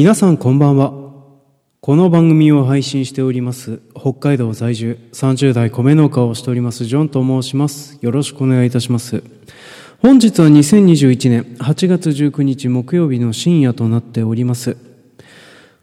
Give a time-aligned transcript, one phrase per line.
[0.00, 0.94] 皆さんこんばんは。
[1.82, 7.98] この番組を配信しております、北海道在住30代米農家をしております、ジョンと申します。
[8.00, 9.22] よろしくお願いいたします。
[9.98, 14.78] 本日は2021年8月19日木曜日の深夜となっております。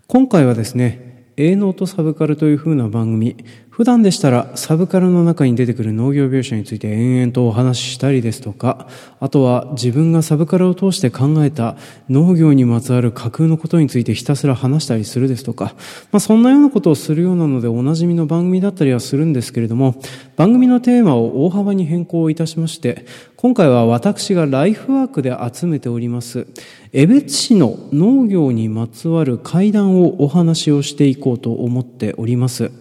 [0.08, 3.38] 今回はですね、営農とサブカルという風な番組、
[3.78, 8.88] 普段でしたらサブカルの中に出てくる農業描写について延々とお話ししたりですとか、
[9.20, 11.78] あとは自分がサブカルを通して考えた
[12.10, 15.76] 農業にまつわる架空のことについてひたすら話したりするですとか、
[16.12, 19.94] まあそんなようなことをするようなのでおなじみの番組だったりはするんですけれども、
[20.38, 26.48] 番組のテーマを大幅に変更いたしまして、今回は私がライフワークで集めております、
[26.94, 32.72] 江別市の農業にまつわる会談をお話をしていこうと思っております。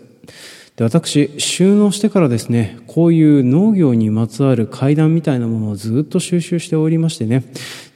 [0.76, 7.44] で私、収納してからですね、こういう農業にまつわる階段みたいなものをずっと収集しておりましてね。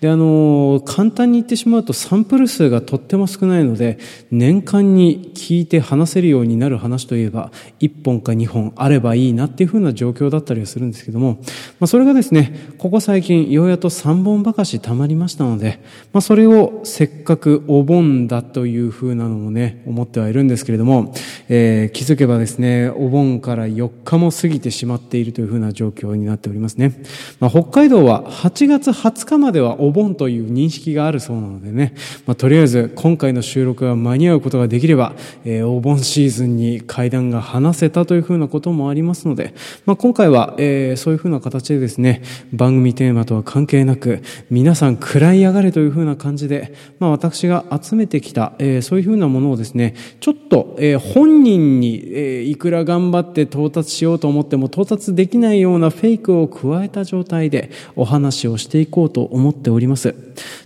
[0.00, 3.98] で、あの、簡単に言ってしまうとサンプル数がとっても少ないので、
[4.30, 11.38] 年間に聞いて話せるようになる話といえば、1本か2本あればいいなっていう風な状況だったりはするんですけども、
[11.78, 15.80] まあ、それがですね、ここ最近ようやと3本ばかし溜まりましたので、
[16.12, 21.14] まあ、それをせっかくお盆だという風なのもね、思ってはいるんですけれども、
[21.48, 27.02] えー気づけばですね、お盆から4日も過ぎてしまっているという風な状況になっておりますね。
[27.40, 31.94] まあ、北海道は8月20日まではお盆という認識があるそうなのでね、
[32.27, 39.55] まあ、とりあえず今回の収録が間に合うことができれば、えーお盆シーズンに会談が話せたという風なこともありますので、
[39.86, 59.80] まあ、今回は、えーそういう風な形でですね、番組テーマとは関係なく、皆さん食らい上がれという風な感じで、まあ、私が集めてきた、えーそういう風なものをですね、ちょっと、えー本人に、えーいくら頑張って到達しようと思っても到達できないようなフェイクを加えた状態でお話をしていこうと思っております。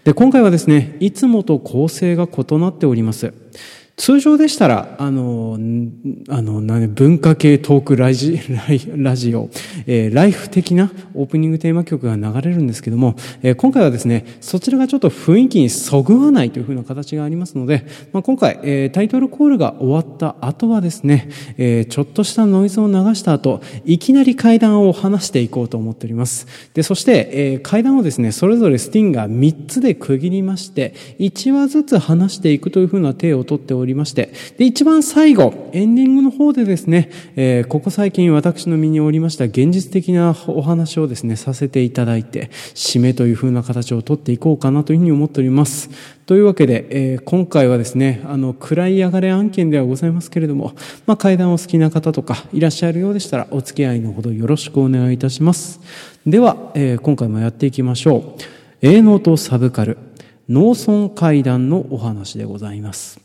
[0.05, 3.33] で、今回はですね、いつもと構成が異なっております。
[3.97, 5.57] 通常でしたら、あの、
[6.29, 8.41] あの、な文化系トークラジ
[8.97, 9.51] ラジオ、
[9.87, 26.49] えーライフ的なオープニングテーマ曲が流れるんですけども、えー今回はですね、そちらがちょっと雰囲気にそぐわないというふうな形がありますので、まあ、今回、えータイトルコールが終わった後はですね、えーちょっとしたノイズを流した後、いきなり階段を話していこうと思っております。
[26.75, 45.91] で、そして、えー階段をですね、それぞれスティンが3つで区切りまして、1話ずつ話していくというふうな手を取っておりまおりまして、で、一番最後、エンディングの方でですね、えーここ最近私の身におりました現実的なお話をですね、させていただいて、締めというふうな形を取っていこうかなというふうに思っております。
[46.27, 50.73] というわけで、えー今回はですね、あの、暗い上がれ案件ではございますけれども、
[51.07, 55.81] まあ、階段を好きな方とかいらっしゃるようでしたら、お付き合いのほどよろしくお願いいたします。
[56.27, 58.37] では、えー今回もやっていきましょ
[58.83, 58.87] う。
[58.87, 59.99] 営農とサブカル、
[60.49, 63.24] 農村階段のお話でございます。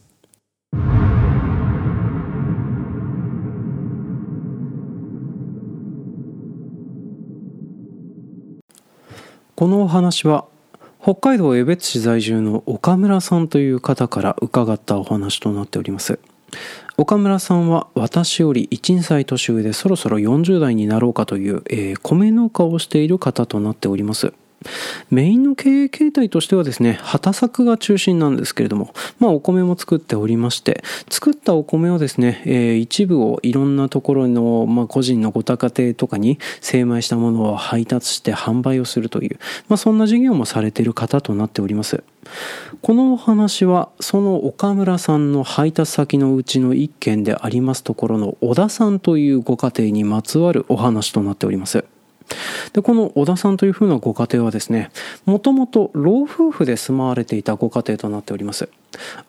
[9.60, 10.46] このお話は
[11.02, 16.18] 北海道江別市在住の岡村さんという方から伺ったお話となっております。
[16.96, 24.32] 岡村さんは私より12歳年上でそろそろ40代になろうかという、えー米農家をしている方となっております。
[25.10, 42.04] メインの経営形態としてはですね、畑作が中心なんですけれども、まあお米も作っておりまして、作ったお米をですね、えー一部をいろんなところの、まあ個人のご多家庭とかに精米したものを配達して販売をするという、まあそんな事業もされている方となっております。
[42.82, 51.86] このお話は、その岡村さんの配達先のうちの一件でありますところの小田さんというご家庭にまつわるお話となっております。
[52.74, 54.92] で、この小田さんというふうなご家庭はですね、
[55.26, 58.70] もともと老夫婦で住まわれていたご家庭となっております。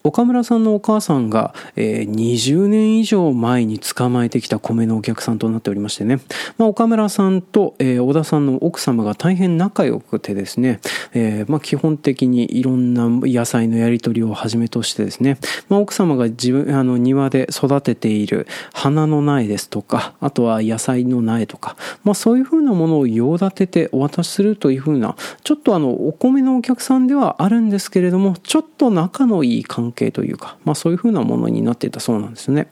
[0.03, 6.21] 岡村さんのお母さんが、えー20年以上前に捕まえてきた米のお客さんとなっておりましてね、
[6.59, 10.81] まあ、岡村さんと、えー小田さんの奥様が大変仲良くてですね、
[11.13, 15.39] えーまあ、基本的にいろんな野菜のやり取りをはじめとしてですね、
[15.69, 32.69] まあ、奥様が自分あの庭で育てている花の苗ですとかあとは野菜の苗とか、まあ、そういうふうなものを用立ててお渡しするというふうなちょっとあのお米のお客さんではあるんですけれどもちょっと仲のいいいい関係というか、まあ、そういうふうなものになっていたそうなんですね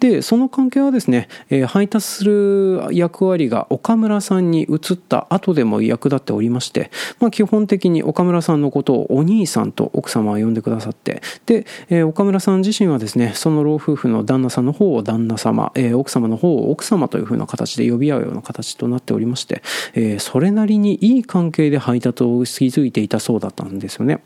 [0.00, 6.90] でその関係はですね、えー配達する役割が岡村さんに移った後でも役立っておりまして、
[7.20, 19.62] まあ、基本的に岡村さんのことをお兄さんと奥様は呼んでくださってで、えー岡村さん自身はですねその老夫婦の旦那さんの方を旦那様、えー奥様の方を奥様というふうな形で呼び合うような形となっておりまして、
[19.94, 24.20] えそれなりにいい関係で配達を築いていたそうだったんですよね。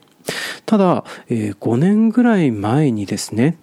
[0.67, 3.59] ただ、えー、5年ぐらい前にですね、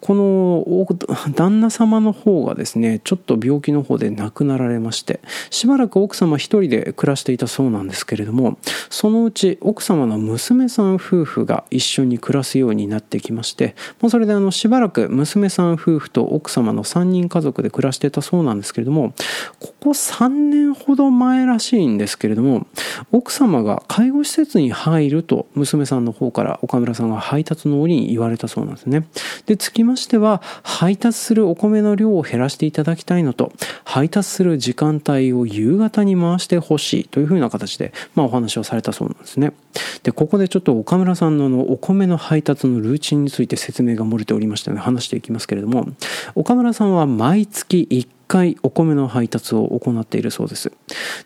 [0.00, 0.86] この
[1.34, 5.20] 旦那様の方がですねちょっと病気の方で亡くなられまして
[5.50, 8.58] しばらく奥様一人で暮らしていたそうなんですけれども
[8.90, 19.14] そのうち奥様の娘さん夫婦が一緒に暮らすようになってきましてもうそれであのしばらく娘さん夫婦と奥様の3人家族で暮らしてたそうなんですけれども
[19.58, 22.66] ここ3年ほど前らしいんですけれども
[23.12, 29.06] 奥様が介護施設に入ると娘さんの方から岡村さんが配達の折に言われたそうなんですね。
[29.46, 33.52] でつきましては配達するお米の量を減らしていただきたいのと
[33.84, 39.52] 配達する時間帯を夕方に回してほしいというふうな形で、まあ、お話をされたそうなんですね。
[40.02, 45.88] でここでちょっと岡村さんののお米の配達のルーチンについて説明が漏れておりましたので話していきますけれども
[46.34, 50.72] 岡村さんは毎月1回お米の配達を行っているそうです。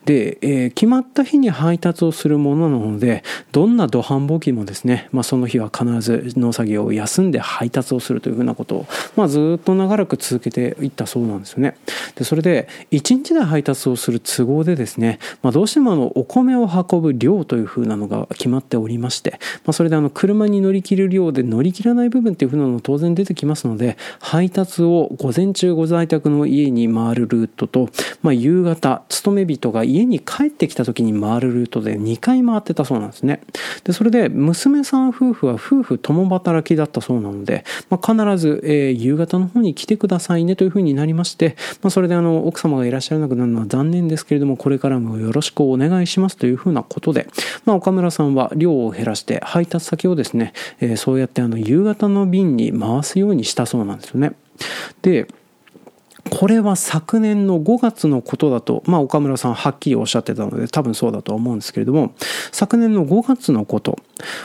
[0.05, 11.79] で、えー、決まった日に配達をするものなので、どんな土繁忙期もですね、まあ、その日は必ず農作業を休んで配達をするというふうなことを、まあ、ずっと長らく続けていったそうなんですよね。
[12.15, 27.89] で、それで、1日で配達をする都合でですね、まあ、どうしてもあの、お米を運ぶ量というふうなのが決まっておりまして、まあ、それであの、車に乗り切る量で乗り切らない部分っていうふうなのも当然出てきますので、配達を午前中ご在宅の家に回るルートと、
[28.23, 33.41] まあ、夕方勤め人が家に帰ってきた時に回るルートで2回回ってたそうなんですね。
[33.85, 47.29] でそれで娘さん夫婦は夫婦共働きだったそうなので、まあ、必ず、えー、夕方の方に来てくださいねというふうになりまして、まあ、それであの奥様がいらっしゃらなくなるのは残念ですけれどもこれからもよろしくお願いしますというふうなことで、
[47.65, 54.33] まあ、岡村さんは量を減らして配達先をですね、えー、そうやってあの夕方の便に回すようにしたそうなんですよね。
[55.03, 55.29] で
[56.31, 62.15] これは昨年の5月のことだと、まあ岡村さんはっきりおっしゃってたので多分そうだとは思うんですけれども、
[62.53, 63.99] 昨年の5月のこと、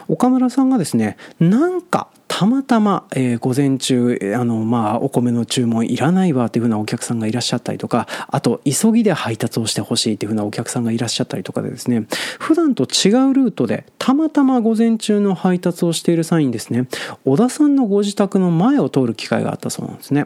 [0.08, 12.08] 岡村さんがですね、なんかたまたま、えー、午前中、あの、まあ、お米の注文いらないわっていうふうなお客さんがいらっしゃったりとか、あと、急ぎで配達をしてほしいっていうふうなお客さんがいらっしゃったりとかでですね、
[12.40, 16.88] 普段と違うルートで、たまたま午前中の配達をしている際にですね、
[17.24, 20.26] 小田さんのご自宅の前を通る機会があったそうなんですね。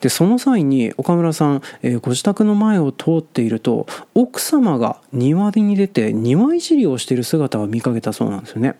[0.00, 8.74] で、その際に岡村さん、えー、ご自宅の前を通っていると、奥様が庭に出て庭いじりをしている姿を見かけたそうなんですよね。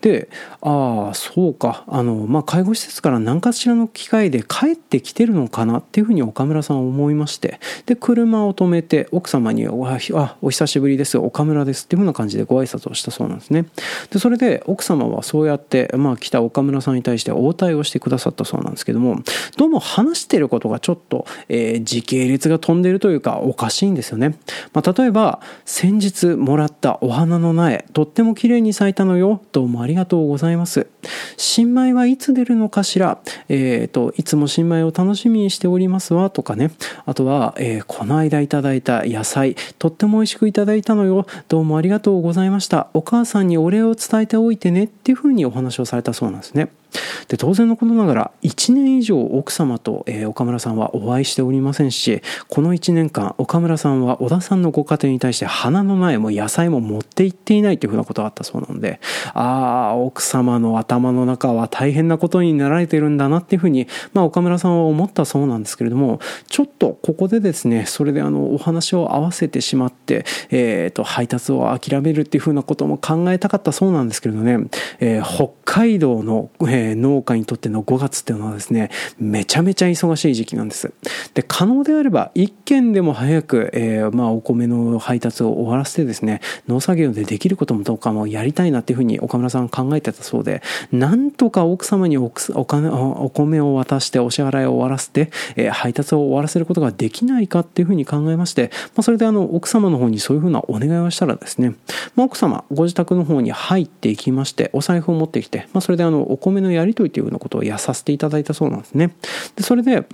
[0.00, 0.28] で
[0.60, 1.84] ああそうか。
[1.86, 7.60] あの、まあ、介護施設から何かしらの機会で帰ってきてるのかなっていうふうに岡村さん思いまして。
[7.86, 11.18] で車を止めて奥様にお「あお久しぶりです。
[11.18, 13.66] 岡村です」っていうふうな感じでご挨拶をしたそうなんですね。
[14.10, 19.20] でそれで奥様はそうやって、まあ、来た岡村さんに対して応対をしてくださったそうなんですけども
[19.56, 24.38] どうも話してることがちょっと、えー、時系列が飛んでるというかおかしいんですよね、
[24.72, 29.40] まあ、例えば先日もらったお花の苗とっても綺麗に咲いたのよ。
[29.52, 30.86] どうもありがとうございます。
[31.36, 33.18] 新米はいつ出るのかしら？
[33.48, 36.70] えっ、ー、と、いつも新米を楽しみにしておりますわ、とかね。
[37.04, 41.26] あとは、えー、この間いただいた野菜、とっても美味しくいただいたのよ。
[41.48, 42.88] どうもありがとうございました。
[42.94, 46.70] お母さんにお礼を伝えておいてね、っていうふうにお話をされたそうなんですね。
[47.28, 59.00] で当然のことながら1年以上奥様と、えー、岡村さんはお会いしておりませんしこの1年間岡村さんは小田さんのご家庭に対して花の苗も野菜も持って行っていないというふうなことがあったそうなので
[59.34, 80.92] ああ奥様の頭の中は大変なことになられているんだなっていうふうに、まあ、岡村さんは思ったそうなんですけれどもちょっとここでですねそれであのお話を合わせてしまって、えーと、配達を諦めるっていうふうなことも考えたかったそうなんですけれどね、えー、北海道の、えーえー、農家にとっての5月っていうのはですね、めちゃめちゃ忙しい時期なんです。
[81.34, 101.74] で、可能であれば、一件でも早く、えー、まあ、お米の配達を終わらせてですね、農作業でできることもどうかもやりたいなっていうふうに岡村さん考えてたそうで、なんとか奥様にお金、お米を渡してお支払いを終わらせて、えー、配達を終わらせることができないかっていうふうに考えまして、まあ、それであの、奥様の方にそういうふうなお願いをしたらですね、
[102.14, 109.14] まあ、奥様、ご自宅の方に入っていきまして、お財布を持ってきて、まあ、それであの、お米ののやり取りというようなことをやさせていただいたそうなんですね。
[109.56, 110.06] でそれで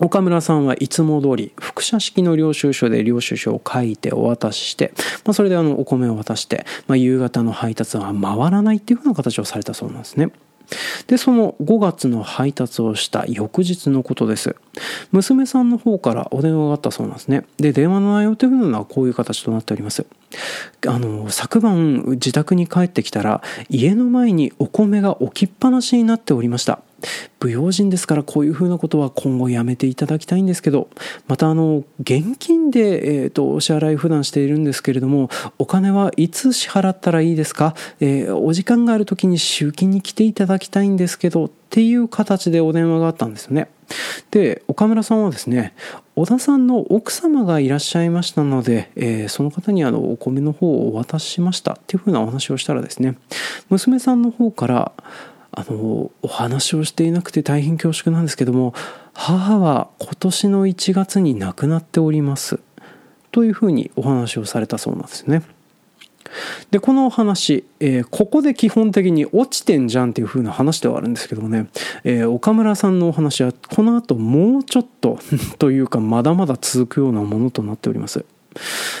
[0.00, 4.92] 岡村さんはいつも通り複写式の領収書で領収書を書いてお渡しして、
[5.24, 10.30] まあ、それであのお米を渡して、まあ、夕方の配達は回らないっていうふうな形をされたそうなんですね。
[11.06, 14.56] で、その5月の配達をした翌日のことです。
[15.12, 17.44] 娘さんの方からお電話があったそうなんですね。
[17.56, 20.06] で、電話の内容というのはこういう形となっております。
[20.86, 26.80] あの、昨晩自宅に帰ってきたら、家の前にお米が置きっぱなしになっておりました。
[27.38, 30.88] 不用心ですからこういうふうなことは今後やめていただきたいんですけど、
[31.26, 43.68] またあの、現金で、え、と、お支払い普段しているんですけれども、お金はいつ支払ったらいいですか、え、お時間がある時に集金に来ていただきたいんですけど、っていう形でお電話があったんですよね。
[44.30, 45.74] で、岡村さんはですね、
[46.16, 53.16] 小田さんの奥様がいらっしゃいましたので、え、その方にあのお米の方をお渡ししましたっていうふうなお話をしたらですね、
[53.68, 54.92] 娘さんの方から、
[55.52, 58.74] あの、お話をしていなくて大変恐縮なんですけども、
[59.14, 62.60] 母は今年の1月に亡くなっております。
[63.30, 65.42] というふうにお話をされたそうなんですね。
[66.70, 71.68] で、このお話、えー、ここで基本的に落ちてんじゃんっていう風な話ではあるんですけどもね、
[72.04, 75.18] えー、岡村さんのお話はこの後もうちょっと
[75.58, 78.24] というかまだまだ続くようなものとなっております。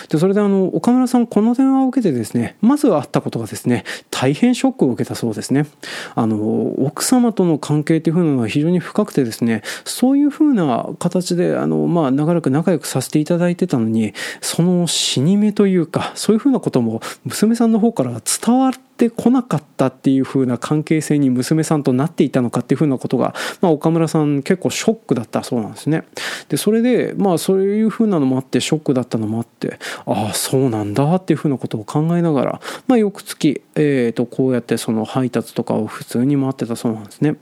[0.08, 5.66] で、それであの、岡村さん、この電話を受けてですね、まず会ったことがですね、大変ショックを受けたそうですね。
[6.14, 6.36] あの、
[6.84, 26.04] 奥様との関係っていう風なのは非常に深くてですね、そういうふうな形で、あの、まあ、長らく仲良くさせていただいてたのに、その死に目というか、そういうふうなことも娘さんの方から伝わってこなかったっていう風な関係性に娘さんとなっていたのかっていう風なことが、まあ、岡村さん結構ショックだったそうなんですね。
[26.48, 37.36] で、それで、まあ、そういう風なのもあって、ショックだったのもあって、ああ、そうなんだっていう風なことを考えながら、まあ、翌月、え、ー、と、こうやってその配達とかを普通に回ってたそうなんですね。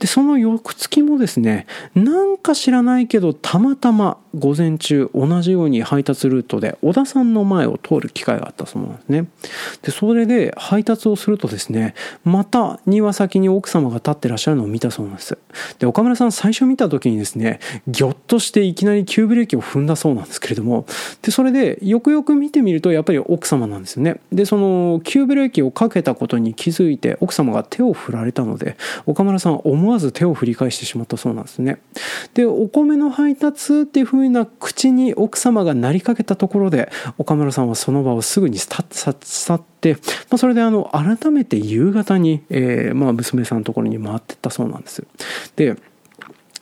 [0.00, 9.26] で、その翌月もですね、なんか知らないけど、たまたま午前中同じように配達ルートで小田さんの前を通る機会があったそうなんですね。
[9.82, 15.38] で、それで配達をするとですね、また庭先に奥様が立ってらっしゃるのを見たそうなんです。
[15.78, 20.86] で、岡村さん最初見た時にですね、ぎょっとしていきなり急ブレーキを踏んだそうなんですけれども、
[21.22, 24.20] で、それでよくよく見てみるとやっぱり奥様なんですよね。
[24.32, 28.76] で、その急ブレーキをかけたことに気づいて奥様が手を振られたので、
[29.06, 31.78] 岡村さんは思わず手を振り返してしまったそうなんですね。
[32.34, 38.84] で、お米の配達っていう風な口に奥様がなりかけたところで、岡村さんはその場をすぐに去っ
[39.60, 40.00] て、ま
[40.32, 45.06] あ、それであの改めて夕方に、えー、まあ、娘さんのところに回ってったそうなんです。
[45.56, 45.76] で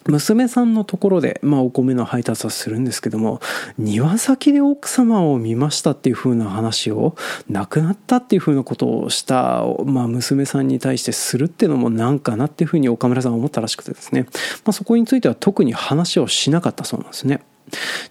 [0.07, 3.41] 娘さんのところで、まあ、お米の配達はするんですけども、
[3.79, 7.17] 庭先で奥様を見ましたっていう風な話を、
[7.49, 14.27] 亡くなったっていう風なことをした、まあ、娘さんに対してするっていうのもなんかなっていう風に岡村さんは思ったらしくてですね、
[14.65, 17.41] まあ、そこについては特に話をしなかったそうなんですね。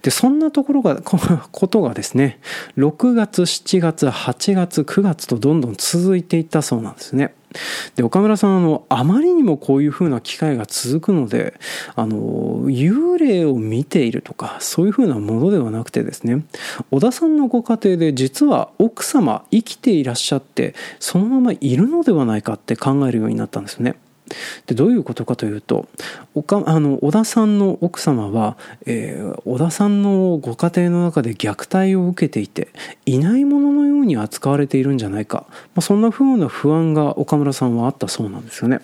[0.01, 2.39] で、そんなところが、ことがですね、
[2.77, 7.33] 6月、7月、8月、9月とどんどん続いていったそうなんですね。
[7.95, 11.53] で、岡村さん、あの、あまりにもこういう風な機会が続くので、
[11.95, 16.43] あの、幽霊を見ているとか、そういう風なものではなくてですね、
[16.91, 23.95] 小田さんのご家庭で実は奥様生きていらっしゃって、そのままいるのではないかって考えるようになったんですね。
[24.65, 25.88] でどういうことかというと
[26.36, 32.70] おかあの小田さんの奥様は、えー、小田さんのご家庭の中で虐待を受けていて
[33.06, 38.82] いないもののように扱われているんじゃないか、まあ、そんなふうな不安が岡村さんはあったそうなんですよね。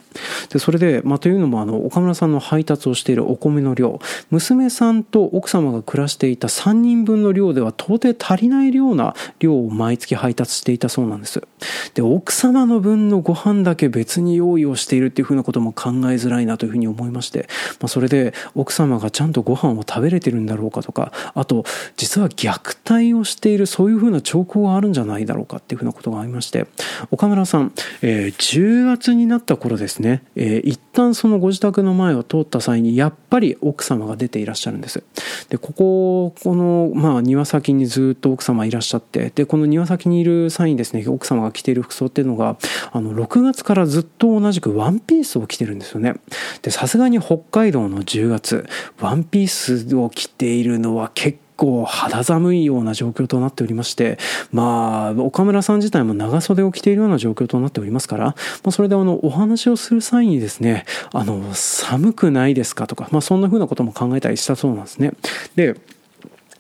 [0.50, 11.42] でそれで、まあ、というのもあの岡村さんの配達をしているお米の量娘さんと奥様が暮らしていた3人分の量では到底足りないような量を毎月配達していたそうなんです。
[11.94, 17.48] で奥様の分のご飯だけ別に用意をしているっていうふうなことも考えづらいなというふうに思いまして、
[17.80, 21.64] まあ、それで奥様がちゃんとご飯を食べれてるんだろうかとかあと
[21.98, 26.68] 実は虐待をしているそういうふうな兆候があるんじゃないだろうかっていうふうなことがありまして
[27.12, 35.04] 岡村さん、えー、10月になった頃ですね、えー、一旦そのご自宅の前を通った際にやっぱり奥様が出ていらっしゃるんです。
[35.50, 42.58] でこここの、まあ、庭先にずっと奥様いらっしゃってでこの庭先にいる際にですね奥様が着ている服装っていうのが
[42.92, 46.16] あの6月からずっと同じくワンピースースを着てるんですよね
[46.62, 48.68] でさすがに北海道の10月
[49.00, 54.18] ワンピースを着ているのは結構構肌寒いような状況となっておりまして、
[54.54, 58.34] まあ、岡村さん自体も長袖を着ているような状況となっておりますから、ま
[58.66, 65.12] あ、それであの、お話をする際にですね、あの、寒くないですかとか、まあ、そんな風なことも考えたりしたそうなんですね。
[65.56, 65.76] で、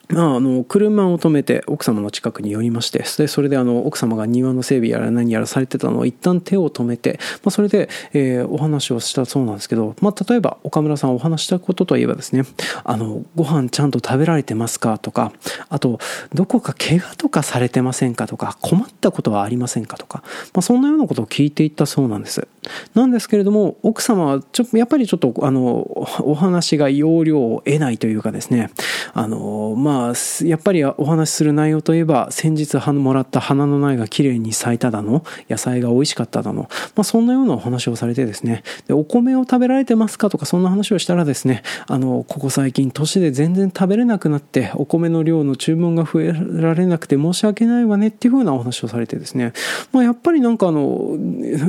[0.09, 12.43] まあ、あの、車を止めて奥様の近くに寄りまして、で、それであの、奥様が庭の整備やら何やらされてたのを一旦手を止めて、まあ、それで、えー、お話をしたそうなんですけど、まあ、例えば岡村さんお話したことといえばですね、
[12.83, 15.31] あの、ご飯ちゃんと食べられてますかとか、
[15.69, 15.99] あと、
[16.33, 20.23] どこか怪我とかされてませんかとか、困ったことはありませんかとか、
[20.53, 22.47] まあ、そんなようなことを聞いていったそうなんです。
[22.93, 25.85] なんですけれども、奥様はちょっと、やっぱりちょっと、あの、
[26.21, 28.69] お話が要領を得ないというかですね、
[29.13, 49.53] あの、まあ、やっぱりお話しする内容といえば、先日もらった花の苗が綺麗に咲いただの、野菜が美味しかっただの、まあ、そんなようなお話をされてですね、で、お米を食べられてますかとか、そんな話をしたらですね、あの、ここ最近、年で全然食べれなくなって、お米の量の注文が増えられなくて申し訳ないわねっていうふうなお話をされてですね、
[49.91, 51.15] まあ、やっぱりなんかあの、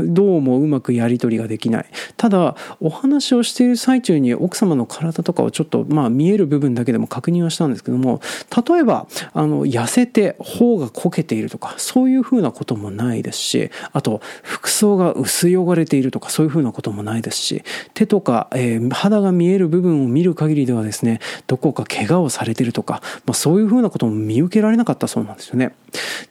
[0.06, 1.86] どうもうまくやり取りができない。
[2.16, 8.20] ただ、お話をしている最中に奥様の体とかをちょっと、まあ、見える部分だけでも確認はしたんですけども、
[8.68, 17.62] 例えば、あの、痩せて頬がこけているとか、そういうふうなこともないですし、あと、服装が薄汚れているとか、そういうふうなこともないですし、
[17.94, 25.74] 手とか、えー、肌が見える部分を見る限りではですね、どこか怪我をされてるとか、まあ、そういうふうなことも見受けられなかったそうなんですよね。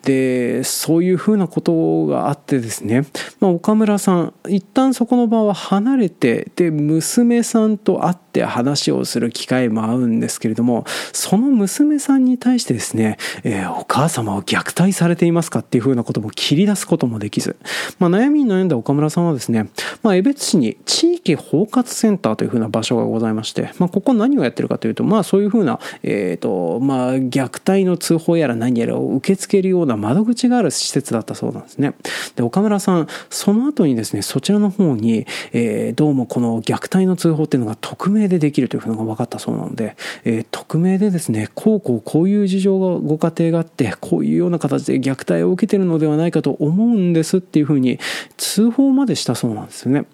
[0.03, 3.05] で、そういうふうなことがあってですね、
[3.39, 17.57] まあ、岡村さん、一旦そこの場は離れて、で、娘さんと会って話をする機会も合うんですけれども、その娘さんに対してですね、えー、お母様を虐待されていますかっていうふうなことも切り出すこともできず、
[17.99, 19.69] まあ、悩みに悩んだ岡村さんはですね、
[20.03, 31.93] まあ、江別市に地域包括センターというふうな場所がございまして、まあ、ここ何をやってるかというと、まあ、そういうふうな、え、ー、と、まあ、虐待の通報やら何やらを受け付けるような窓口がある施設だったそうなんですね。
[32.35, 47.97] で、岡村さん、その後にですね、そちらの方に、えー、どうもこの虐待の通報っていうのが匿名でできるというのが分かったそうなので、えー、匿名でですね、こうこうこういう事情がご家庭があって、こういうような形で虐待を受けてるのではないかと思うんですっていうふうに
[48.37, 50.05] 通報までしたそうなんですよね。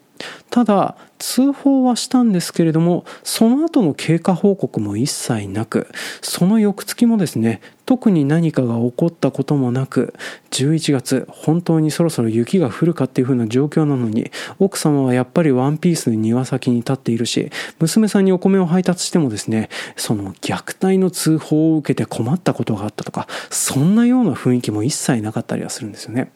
[0.50, 5.88] ただ通報はしたんですけれどもその後の経過報告も一切なく
[6.22, 10.14] その翌月もですね特に何かが起こったこともなく
[10.52, 26.32] 11月本当にそろそろ雪が降るかっていう風な状況なのに奥様はやっぱりワンピースで庭先に立っているし娘さんにお米を配達してもですねその虐待の通報を受けて困ったことがあったとかそんなような雰囲気も一切なかったりはするんですよね。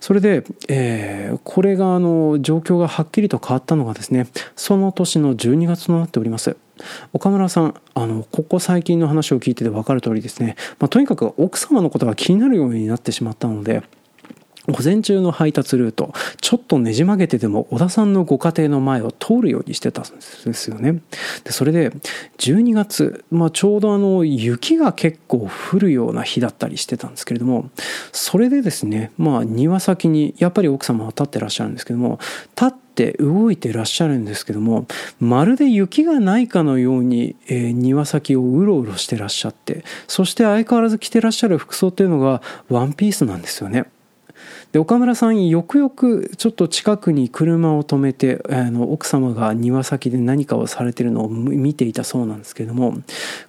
[0.00, 6.56] それで、えー、これがあの状況がはっきりと変わったのがですねその年の12月となっております。
[7.12, 13.82] 岡村さんあのここ最近の話を聞いてて分かる通りですね、まあ、とにかく奥様のことが気になるようになってしまったので
[14.68, 21.00] 午前中の配達ルート、ちょっとねじ曲げてでも小田さんのご家庭の前を通るようにしてたんですよね。
[21.44, 21.90] で、それで
[22.38, 27.70] 12月、まあちょうどあの雪が結構降るような日だったりしてたんですけれども、
[28.12, 32.20] それでですね、まあ庭先にやっぱり奥様は立ってらっしゃるんですけども、
[32.54, 34.86] 立って動いてらっしゃるんですけども
[35.18, 43.86] まるで雪がないかのように、えー、庭先をうろうろしてらっしゃってそして相変わらず着てらっしゃる服装っていうのがワンピースなんですよね。
[44.72, 52.96] で岡村さんよくよくちょっと近くに車を止めてあの奥様が庭先で何かをされてるのを見ていたそうなんですけども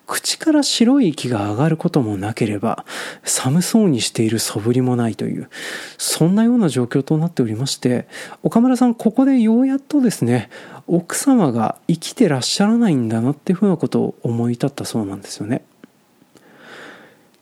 [0.05, 2.85] 口から白い息が上がることもなければ
[3.23, 5.49] 寒そうにしている素振りもないという
[5.97, 8.05] そんなような状況となっておりまして
[8.43, 10.49] 岡村さんここでようやっとですね
[10.87, 15.63] 奥様が生きてらっしゃらないんだなっていうふうなことを思い立ったそうなんですよね。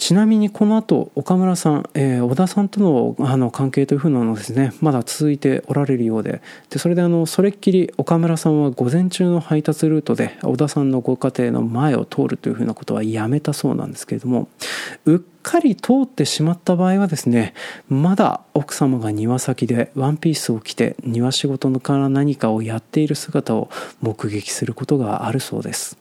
[0.01, 14.47] ちなみにこの後岡村さん、えー、小田さんとのあの関係というふうなのですねまだ続いておられるようででそれであのそれっきり岡村さんは午前中の配達ルートで小田さんのご家庭の前を通るというふうなことはやめたそうなんですけれども
[15.05, 17.53] うっかり通ってしまった場合はですね
[17.87, 23.69] まだ奥様が庭先でワンピースを着て庭仕事のから何かをやっている姿を
[24.01, 26.00] 目撃することがあるそうです。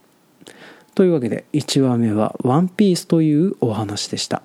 [0.94, 4.42] というわけで1話目は「ワンピースというお話でした。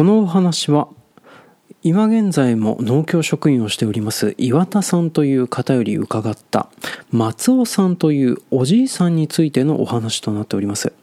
[0.00, 0.88] このお話は
[1.82, 6.68] 今現在も農協職員をしております岩田さんという方より伺った
[7.10, 10.94] 松尾さんというおじいさんについてのお話となっております。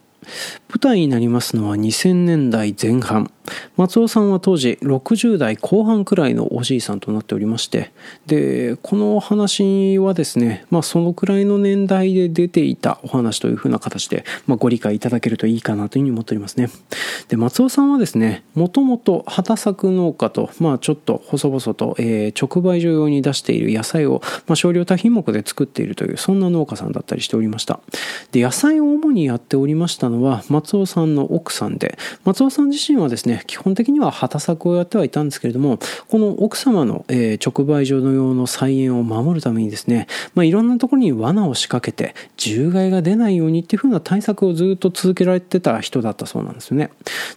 [0.69, 3.31] 舞台になりますのは2000年代前半。
[3.75, 7.91] 松尾さんは当時60代後半くらいのおじいさんとなっておりまして
[8.25, 16.69] でこのお話はですね、まあ、そのくらいの年代で出ていたお話というふうな形で、まあ、ご理解いただけるといいかなというふうに思っておりますね。
[17.29, 27.79] で松尾さんはですねもともと畑作農家と、まあ、ちょっと細々と、えー、直売所用に出している野菜を、まあ、少量多品目で作っているというそんな農家さんだったりしておりました。
[28.31, 46.91] で野菜を主にやっておりましたののは松尾さんの奥さんで松尾さん自身はですね基本的には畑作をやってはいたんですけれどもこの奥様の、え、直売所の用の菜園を守るためにですね、まあ、いろんなところに罠を仕掛けて獣害が出ないようにっていう風な対策をずっと続けられてた人だったそうなんですよね。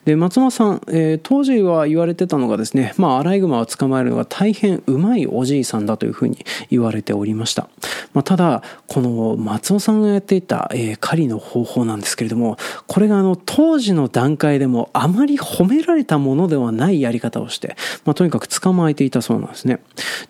[0.05, 7.69] で松尾さん、えー、当時は言われてたのがですねまあアライグマを捕まえるのが大変うまいおじいさんだというふうに言われておりました、
[8.13, 12.57] まあ、ただこの松尾さんがやっていた、えー、狩りの方法なんですけれども
[12.87, 19.81] これがあの当時の段階でもあまり褒められたものではないやり方をして、まあ、とにかく捕まえていたそうなんですね。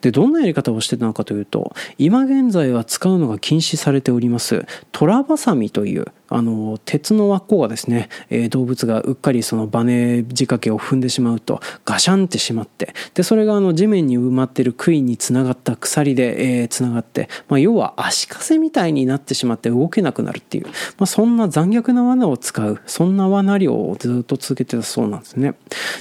[0.01, 25.55] でどんなやり方をしてたのかというと今現在は使うのが禁止されておりますトラバサミというあの鉄の輪っかがですね、えー、動物がうっかりそのバネ仕掛けを踏んでしまうとガシャンってしまってでそれがあの地面に埋まってる杭につながった鎖で、えー、つながって、まあ、要は足かせみたいになってしまって動けなくなるっていう、まあ、そんな残虐な罠を使うそんな罠漁をずっと続けてたそうなんですね。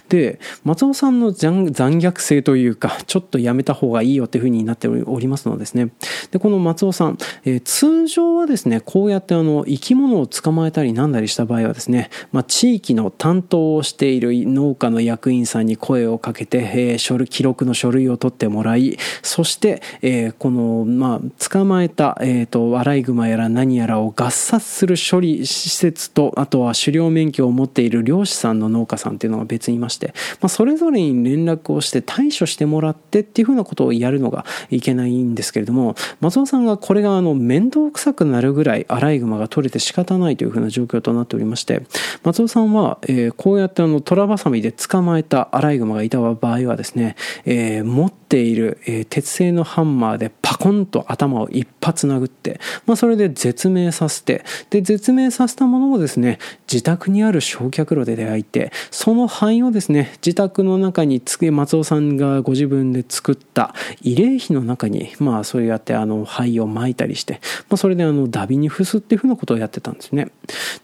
[0.10, 5.90] で松尾さんの残虐性というかちょっとやめた方がいいよっていうふうになっておりますのですね。
[6.32, 41.84] でこの松尾さん、えー、通常はですねこうやってあの生き物を捕まえたりなんだりした場合はですね、まあ、地域の担当をしている農家の役員さんに声をかけて、えー、書類記録の書類を取ってもらいそして、えー、この、まあ、捕まえた、えーと、アライグマやら何やらを合殺する処理施設とあとは狩猟免許を持っている漁師さんの農家さんっていうのが別にいまして、まあ、それぞれに連絡をして対処してもらってっていうふうなことをやるのがいけないんですけれども松尾さんがこれがあの面倒くさくなるぐらいアライグマが取れて仕方ないというふうな状況となっておりまして
[42.24, 56.40] 松尾さんは、えー、こうやってあのトラバサミで捕まえたアライグマがいた場合はですね、えー、持っている、えー、鉄製のハンマーでパコンと頭を一発殴って、まあ、それで絶命させてで絶命させたものをですね
[56.72, 70.28] 自宅にある焼却炉で焼いてその灰をですね自宅の中につけ松尾さんがご自分で作った慰霊碑の中にまあそうやってあの灰を撒いたりして、まあ、それであのダビに付すっていうふうなことをやってたんですですね。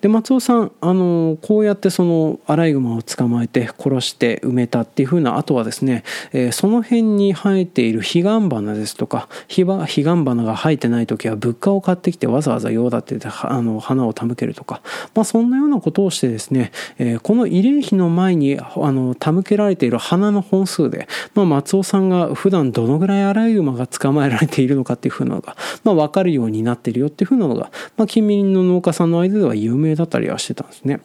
[0.02, 14.82] で松尾さんあのこうやってそのアライグマを捕まえて殺して埋めたっていうふうな後はですね、えー、その辺に生えている彼岸花ですとか彼岸花が生えてない時は物価を買ってきてわざわざ用だっててあの花を手向けるとか、
[15.14, 31.00] まあ、そんなようなことをしてですね、えー、この慰霊碑の前にあの手向けられている花の本数で、まあ、松尾さんが普段どのぐらいアライグマが捕まえられているのかっていうふうなのが、まあ、分かるようになってるよっていうふうなのが、まあ、近隣の農家さんの間では有名だったりはしてたんですね。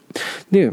[0.51, 0.73] で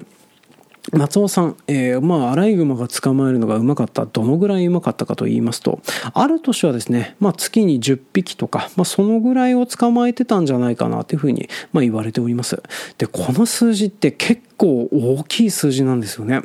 [0.94, 4.06] 松尾さん、えー、まあ、アライグマが捕まえるのがうまかった。
[4.06, 5.82] どのぐらいうまかったかと言いますと、
[6.14, 12.62] ある年はですね、まあ、月に10匹とか、まあ、そのぐらいを捕まえてたんじゃないかなというふうに、まあ、言われております。
[12.98, 16.42] で、この数字って結構大きい数字なんですよね。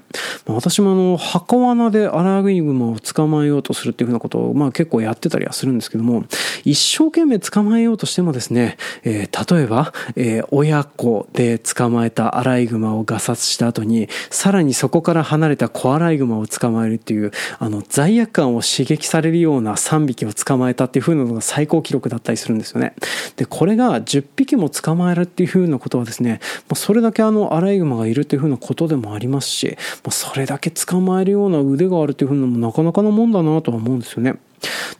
[0.46, 6.24] まあ、私もあの、墓罠でアライグマを捕まえようとするっていうふうなことを、まあ、結構やってたりはするんですけども、
[6.64, 22.94] 一生懸命捕まえようとしてもですね、えー、例えば、えー、親子で捕まえたアライグマをガサツした後に、さらにそこから離れたコアライグマを捕まえるっていう、あの、罪悪感を刺激されるような3匹を捕まえたっていう風なのが最高記録だったりするんですよね。
[23.36, 34.34] で、これが10匹も捕まえるっていう風なことはですね、もうそれだけあの、アライグマがいるというふうなことでもありますし、まあそれだけ捕まえるような腕があるというふうなのもなかなかのもんだなとは思うんですよね。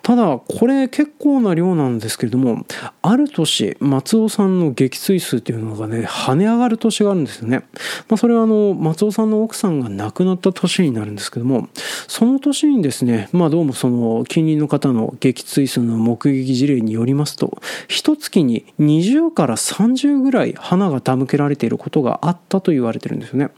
[0.03, 2.66] ただこれ結構な量なんですけれども
[3.03, 7.64] ある年松尾さんの撃墜数っていうのがね跳ね上がる年があるんですよね、
[8.09, 11.68] まあ、それはあの松尾さんの奥さんが亡くなった年になるんですけども
[12.09, 23.51] その年にですねまあどうもその近隣の方の撃墜数の目撃事例によりますと一月に20から30ぐらい花が手向けられていることがあったと言われてるんですよね。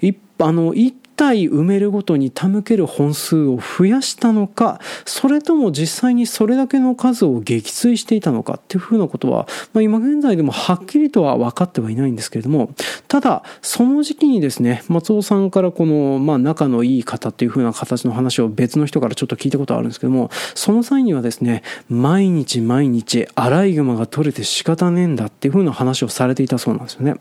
[0.00, 12.74] 一あの一体埋めるごとに手向ける本数を増やしたのかそれとも実際にそれだけの数を撃墜していたのかっていうふうなことは、まあ、今現在でもはっきりとは分かってはいないんですけれども
[13.08, 27.16] ただその時期にですね松尾さんからこの、まあ、仲のいい方っていうふうな形の話を別の人からちょっと聞いたことあるんですけどもその際にはですね毎日毎日アライグマが取れて仕方ねえんだっていうふうな話をされていたそうなんですよね。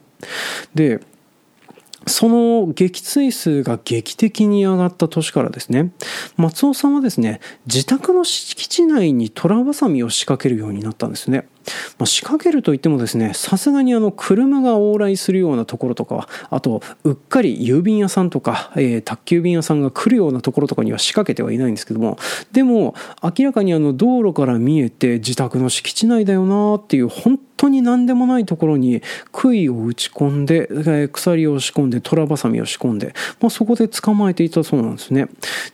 [0.76, 1.02] で
[2.08, 5.92] その撃墜数が劇的に上がった年からですね、
[6.36, 11.48] 松尾さんはですね、自宅の敷地内にトラバサミを仕掛けるようになったんですね。
[11.98, 22.18] まあ、仕掛けるといってもですね、さすがにあの車が往来するようなところとか、あと、うっかり郵便屋さんとか、えー、宅急便屋さんが来るようなところとかには仕掛けてはいないんですけども、
[22.52, 35.28] でも、明らかにあの道路から見えて自宅の敷地内だよなっていう、本当に何でもないところに杭を打ち込んで、え鎖を仕込んで、虎バサミを仕込んで、まあ、そこで捕まえていたそうなんですね。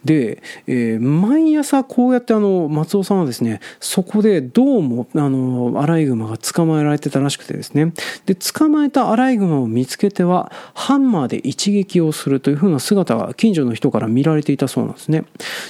[0.04, 7.94] で、えー、毎朝こうやってあの、松尾さんはですね、そこでどうも、あの、アライグマが捕まえられてたらしくてですね、
[8.26, 15.26] で、捕まえたアライグマを見つけては、ハンマーで一撃をするというふうな姿が近所の人から見られていたそうなんですね。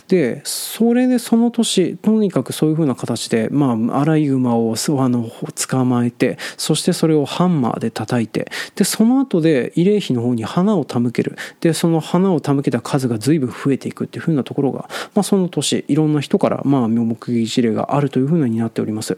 [0.08, 5.30] で、それでその年、とにかくそういうふうな形で、まあ、アライグマをあの
[5.68, 11.38] 捕まえて、そしてそれをハンマーで叩いて、で、その後で慰霊碑の方に花を手向ける。
[11.62, 19.18] で、その花を手向けた数が随分増えていくっていうふうなところが、まあ、その年、いろんな人から、まあ、目撃事例があるというふうになっております。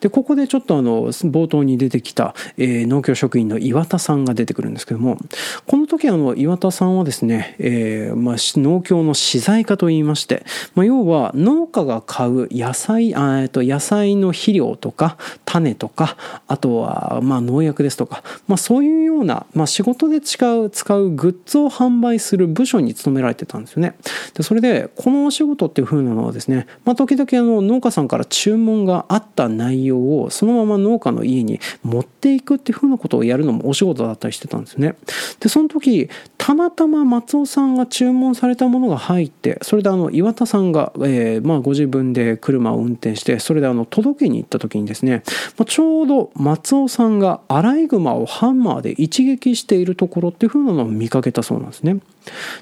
[0.00, 5.18] で、ここでちょっとあの、冒頭に出てきた、えー、農協職員の岩田さんが出てくるんですけども、
[5.66, 10.44] この時あの、岩田さんはですね、えー、まあ、農協の資材化と言いまして、
[10.74, 23.94] まあ、要は農家が買う野菜、あえっと、野菜の肥料とか、種とか、あとは、まあ、農薬ですとか、まあ、そういうような、まあ、仕事で使う、使うグッズを販売する部署に勤められてたんですよね。
[24.34, 34.94] で、それで、このお仕事っていう風なのはですね、まあ、時々あの、農家さんから注文があった内容をそのまま農家の家に持っていくっていうふうなことをやるのもお仕事だったりしてたんですね。
[35.40, 36.08] で、その時、
[36.38, 45.22] たまたま松尾さんが注文されたものが入って、それであの、岩田さんが、えー、まあご自分で車を運転して、それであの、届けに行った時にですね、
[45.58, 51.98] まあ、ちょうど松尾さんがアライグマをハンマーで一撃しているところっていうふうなのを見かけたそうなんですね。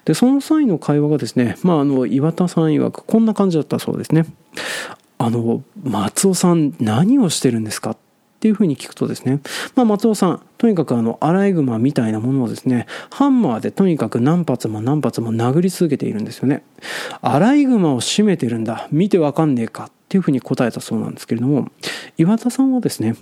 [0.05, 4.27] で、その際の会話がですね、まああの、岩田さん曰くこんな感じだったそうですね。
[5.19, 7.91] あの、松尾さん何をしてるんですか？
[7.91, 7.97] っ
[8.41, 9.41] ていうふうに聞くとですね、
[9.75, 16.63] まあ、松尾さん、とにかくあの、アライグマみたいなものをですね、ハンマーでとにかく何発も何発も殴り続けているんですよね。
[17.21, 18.87] アライグマを締めてるんだ。
[18.93, 19.87] 見てわかんねえか。
[19.87, 21.69] っていうふうに答えたそうなんですけれども、
[22.17, 23.17] 岩田さんはですね、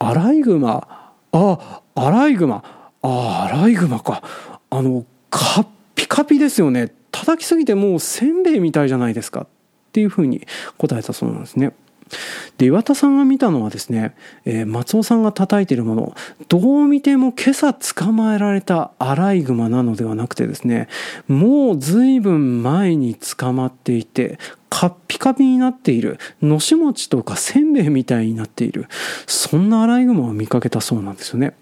[0.00, 2.64] アライグマ、あ、アライグマ、
[3.02, 4.22] あ、アライグマか。
[4.70, 6.92] あの、カッピカピですよね。
[7.12, 9.46] 叩きすぎてもうせんべいみたいじゃないですか。
[9.96, 11.72] っていうふうに答えたそうなんですね。
[12.58, 16.14] で岩田さんが見たのはですね、えー、松尾さんが叩いているもの
[16.48, 20.88] どう見ても今朝捕まえられたアライグマなのではなくてですね
[21.26, 24.38] もう随分前に捕まっていて
[24.78, 28.88] カッピカピになっている、のし餅とかせんべいみたいになっている、
[29.26, 31.56] そんなアライグマを見かけたそうなんですよね。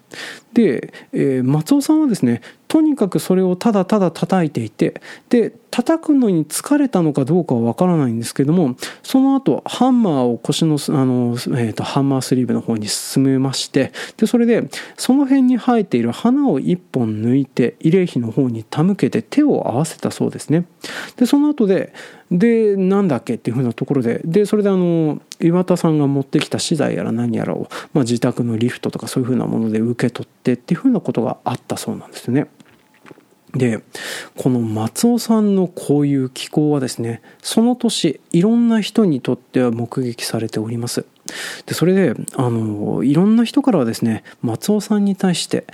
[0.51, 20.65] で、えー、松尾さんはですね、とにかくそれをただただ叩いていて、で、叩くのに疲れたのかどうかはわからないんですけども、その後、ハンマーを腰の、あの、えっ、ー、と、ハンマースリーブの方に進めまして、で、それで、その辺に生えている花を一本抜いて、慰霊碑の方に手向けて手を合わせたそうですね。
[21.17, 21.91] で、その後で、
[22.31, 32.47] で、なんだっけっていうふうなところで、で、それであの、岩田さんが持ってきた資材やら何やらを、まあ、自宅のリフトとかそういうふうなもので受け取ってっていうふうなことがあったそうなんですよね。
[33.55, 33.81] で、
[34.37, 41.05] この松尾さんのこういう気候はですね、その年、いろんな人にとっては目撃されております。
[41.65, 45.65] で、それで、あの、いろんな人からはですね、松尾さんに対して、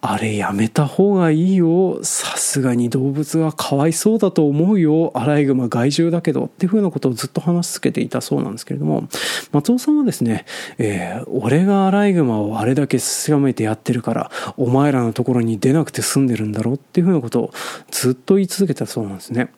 [0.00, 2.02] あれやめた方がいいよ。
[2.04, 5.10] さすがに動物がかわいそうだと思うよ。
[5.14, 6.44] アライグマ害獣だけど。
[6.44, 9.08] っていうふうなことをずっと話し続けていたそうなんですけれども、
[9.52, 10.44] 松尾さんはですね、
[10.78, 17.52] えー、俺がアライグマをあれだけ狭めてやってるから、お前らのところに出なくて済んでるんだろうっていうふうなことを
[17.90, 19.50] ずっと言い続けたそうなんですね。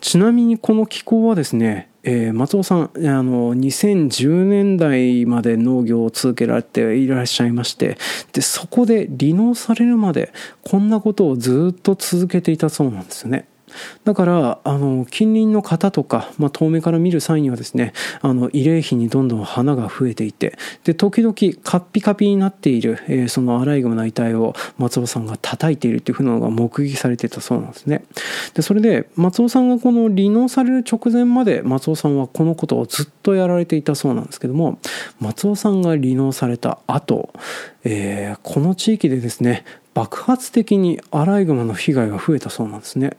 [0.00, 7.96] ちなみにこの気候はですね、えー、松尾さん、あの、2010年代まで農業を続けられていらっしゃいまして、
[8.32, 13.46] で、そこで離農されるまで、こんなことをずっと続けていたそうなんですよね。
[14.04, 28.04] だから、あの、近隣の方とか、まあ、遠目から見る際にはですね、あの、慰霊碑にどんどん花が増えていて、で、時々カッピカピになっている、えー、そのアライグマの遺体を松尾さんが叩いているっていうふうなのが目撃されてたそうなんですね。
[28.54, 34.78] で、それで、松尾さんがこの離農される直前まで松尾さんはこのことをずっとやられていたそうなんですけども、
[35.20, 37.32] 松尾さんが離農された後、
[37.84, 43.16] えー、この地域でですね、爆発的にアライグマの被害が増えたそうなんですね。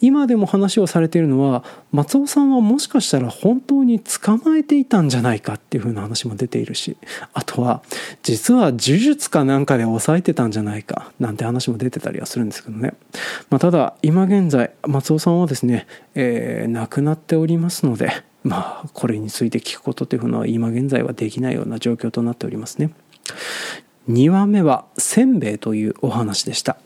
[0.00, 6.96] 今でも話をされているのは松尾さんはもしかしたら本当に捕まえていたんじゃないかっていう風な話も出ているし
[7.32, 7.82] あとは
[8.22, 12.94] 実は呪術かなんかで抑えてたんじゃないかなんて話も出てたりはするんですけどね、
[13.50, 22.90] まあ、ただ今現在松尾さんはですね、えー、亡くなっておりますのでまあこれについて聞くことというのは今現在はできないような状況となっておりますね。
[24.08, 26.78] 2話目はせんべいというお話でした。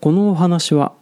[0.00, 0.92] このお話は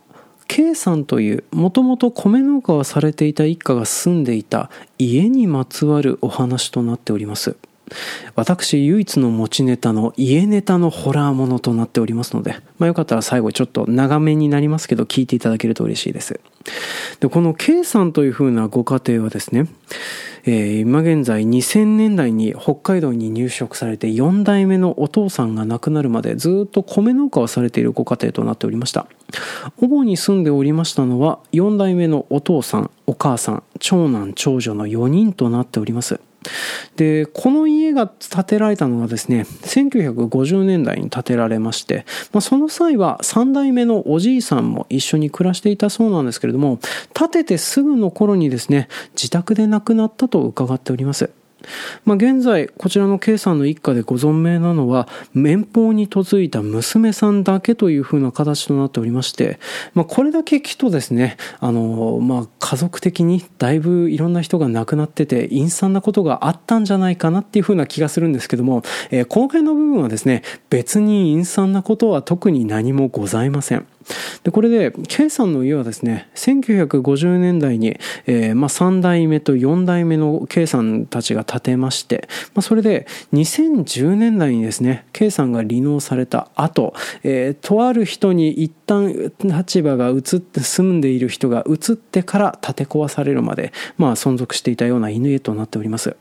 [0.48, 7.56] K さんというもともと米農家をされていた一家が住んでいた家にまつわるお話となっております。
[8.34, 16.40] 私唯一の持ちネタの家ネタのホラーものとなっておりますので、まあ、よかったら最後ちょっと長めになりますけど聞いていただけると嬉しいです。
[17.20, 19.66] でこの K さんというふうなご家庭はですね
[20.50, 29.06] えー、今現在2000年代に北海道に入植されて4代目のお父さんが亡くなるまでずっと米農家をされているご家庭となっておりました。
[29.76, 36.18] 主に住んでおりましたのは4代目のお父さんお母さん長男長女の4人となっております。
[36.96, 46.78] でこの家が建てられたのがですね1950年代に建てられまして、まあ、その際は3代目のおじいさんも一緒に暮らしていたそうなんですけれども
[47.14, 51.30] 建ててすぐの頃にですね自宅で亡くなったと伺っております。
[52.04, 59.58] まあ、現在こちらの K さんの一家でご存命なのは免法に嫁いだ娘さんだけというふうな形となっておりまして、
[59.94, 73.86] まあ、これだけきっとですねあの、まあ、家族的にだいぶいろんな人が亡くなってて陰惨なことがあったんじゃないかなっていうふうな気がするんですけども、えー、この辺の部分はですね別に陰惨なことは特に何もございません。
[74.44, 96.16] でこれで K さんの家はですね1950年代に、えーまあ、3代目と4代目の K さんたちが建てまして、まあ、それで2010年代にですね K さんが離農された後、えー、とある人に一旦立場が移って住んでいる人が移ってから建て壊されるまで、まあ、存続していたような犬家となっております。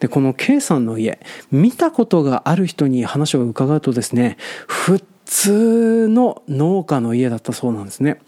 [0.00, 1.18] で、この K さんの家、
[1.50, 5.02] 見たことがある人に話を伺うとですね、ふっ
[5.34, 8.20] 通の農家の家だったそうなんですね。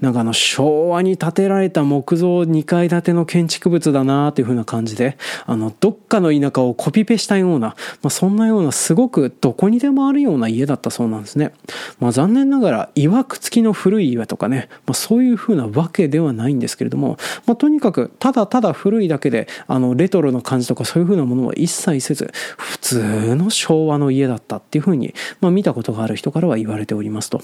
[0.00, 11.52] なんかあの昭和に建てられた木造2階建ての建築物だなっていう風な感じで、あの、どっかの田舎をコピペしたような、まあ、そんなようなすごくどこにでもあるような家だったそうなんですね。
[12.00, 27.42] まあ、残念ながら、曰く付きの古い家とかね、まあ、そういう風なわけではないんですけれども、まあ、とにかく、ただただ古いだけで、あの、レトロの感じとかそういう風なものは一切せず、普通の昭和の家だったっていう風に、まあ、見たことがある人からは言われておりますと。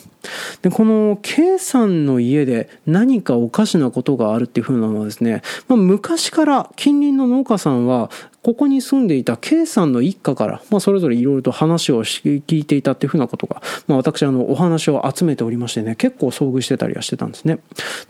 [0.63, 8.11] で、この K さんの家で何かおかしなことがあるっていうふうなのはですね、まあ、昔から近隣の農家さんは
[8.49, 17.59] ここに住んでいた K さんの一家から、まあ、それぞれいろいろと話を聞いていたっていうふうなことが、まあ、私あのお話を集めておりましてね結構遭遇してたりはしてたんですね。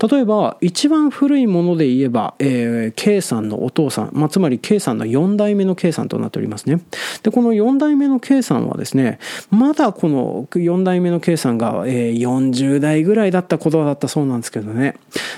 [0.01, 6.83] 例えば一番古いもので言えば、えー、K さんのお父さん、まあ、つまり K さんの4代目の K さんとなっておりますね。
[7.25, 9.19] でこの4代目の K さんはですね
[9.51, 14.95] まだこの4代目の K さんが、えー、40代ぐらいだったことだったそうなんですけどね。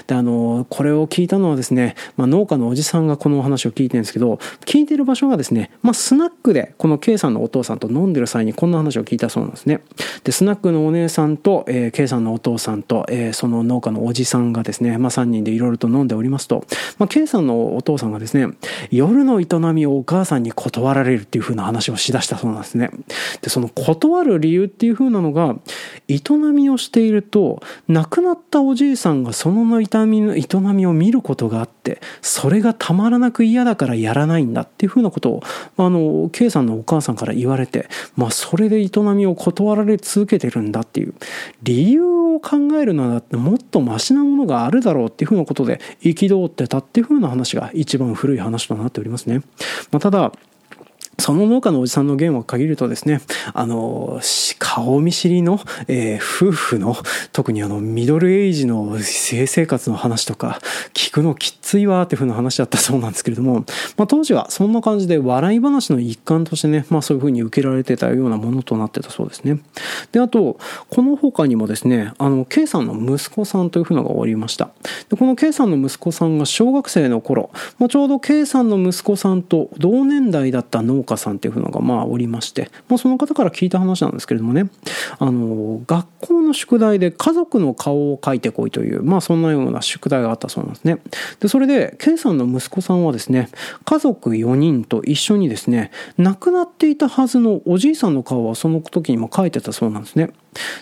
[0.09, 4.35] であのこれを聞いたのはですね、まあ、農家のおじさんがこのお話を聞いてるんですけど
[4.67, 9.83] 聞いてる場所がですね、まあ、スナックでこの K さんのお父さんと飲んでる際にこんな話を聞いたそうなんですね。
[10.25, 16.65] で、スナックのお姉さんと、えー、K さんのお父さんと、えー、その農家のおじさんがですね、まあ、3人でいろいろと飲んでおりますと、
[16.99, 18.49] まあ、K さんのお父さんがですね、
[18.91, 22.91] 夜の営みをお母さんに断られるっていう風な話をしだしたそうなんですね。
[23.43, 25.57] で、その断る理由っていう風なのが、
[26.09, 26.21] 営
[26.53, 35.43] みをしていると、亡くなったおじいさんがその営みの営みを見ることがあって、それがたまらなく嫌だからやらないんだってっていうふうなことを、
[35.77, 41.13] あの、K さんのお母さんから言われて、まあ、それで営みを断られ続けてるんだっていう、
[41.63, 49.43] 理由を考えるのだってもっとマシなものがあるだろうっていうふうなことで憤ってたっていうふうな話が一番古い話となっておりますね。
[49.91, 50.33] まあ、ただ、
[51.21, 53.21] その農家のおじさんの言を限るとですね、
[53.53, 54.21] あの、
[54.59, 56.97] 顔見知りの、えー、夫婦の、
[57.33, 60.61] 特にあの、ミドルエイジの性生活の話とか、
[60.95, 63.65] 聞くのきついわーっていう風な話だったそうなんですけれども、
[63.97, 69.61] まあ当時はそんな感じで笑い話の一環としてね、まあそういう風に受けられてたようなものとなってたそうですね。
[70.13, 74.71] で、あと、この他にもですね、あの、K さんの息子さんという風のがおりました。
[75.09, 84.69] で、この K さんの息子さんが小学生の頃、まあ、ちょうど K さんの息子さんと同年代だった農家さんっていうのがまあおりまして、まあその方から聞いた話なんですけれどもね、
[85.19, 90.99] あの、学校の宿題で家族の顔を描いてこいという、まあそんなような宿題があったそうなんですね。
[91.41, 93.49] で、それで、K さんの息子さんはですね、
[93.85, 100.31] 家族4人と一緒にですね、亡くなっていたはずのおじいさんの顔はその時にも描いてたそうなんですね。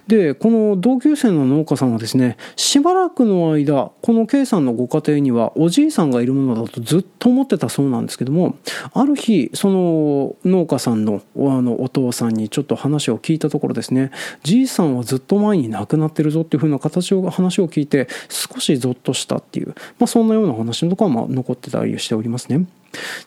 [0.07, 8.57] で、この同級生の農家さんはですね、しばらくの間、この K さんのご家庭にはおじいさんがいるものだとずっと思ってたそうなんですけども、
[8.95, 14.11] ある日、その農家さんのあのお父さんにちょっと話を聞いたところですね、
[14.43, 22.67] じいさんはずっと前に亡くなってるぞっていうふうな形を、話を聞いて、少しゾッとしたっていう、まあそんなような話のとかはま残ってたりしておりますね。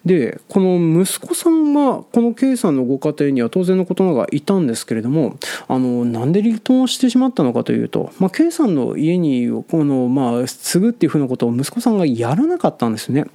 [0.06, 5.38] でこの息子さんはこの K さんのご家庭には当然のことながらいたんですけれども
[5.68, 13.26] あのなんで離婚してしまったのかというと、まあ、K さんの家にこの、まあ、継ぐっていうふうなことを息子さんがやらなかったんですね。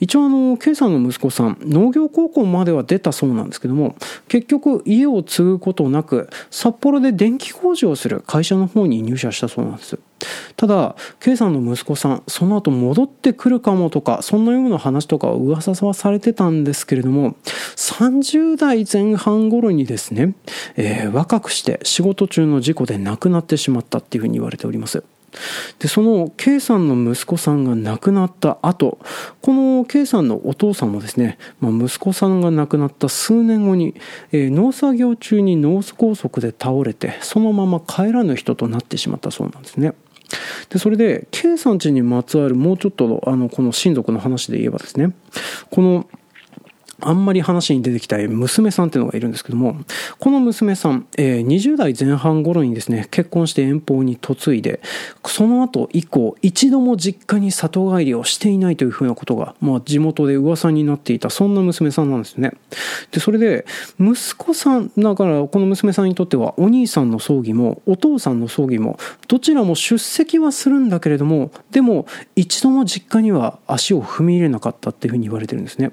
[0.00, 3.96] 一応あの K さんの息子さん農業高校までは出たそうなんですけども
[4.28, 9.98] 結局家を継ぐことなく札幌で電気工事をする会社の方に入社したそうなんです。
[10.56, 17.36] ただ K さんの息子さんその後戻ってくるかもとかそんなような話とか噂はされてたんですけれども
[17.76, 20.34] 30代前半頃にですね、
[20.76, 25.04] えー、若くして仕事中の事故で亡くなってしまったっていうふうに言われております
[25.78, 28.98] でその K さんの息子さんが亡くなった後
[29.40, 33.94] この K さんのお父さんもですね、まあ、息子さんが亡くなった数年後に、
[34.32, 39.94] えー、農作業中に脳梗塞で倒れてそのまま帰らぬ人となってしまったそうなんですね。
[40.70, 45.12] でそれで K さん家にまつわるもうちょっとあのこの親族の話で言えばですね
[45.70, 46.06] この
[47.02, 49.76] あんまり話に出てきたい娘さんっていうのがいるんですけども、
[50.18, 54.80] この娘さん、え、20代前半頃にですね、結婚して遠方に嫁いで、
[55.26, 62.52] その後以降、一度も実家に里帰りをしていないというふうなことが、まあ地元で噂になっていた、そんな娘さんなんですね。
[63.10, 63.66] で、それで、
[63.98, 68.98] 息子さん、だからこの娘さんにとっては、お兄さんの葬儀も、お父さんの葬儀も、
[69.28, 75.92] どちらも出席はするんだけれども、でも、一度も実家には足を踏み入れなかったっていうふうに言われてるんですね。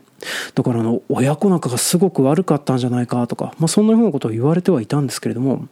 [0.55, 5.67] だからあの親子仲がすごく悪かったんじゃないかとか、まあ、そんなふうなことを言われてはいたんですけれども、ま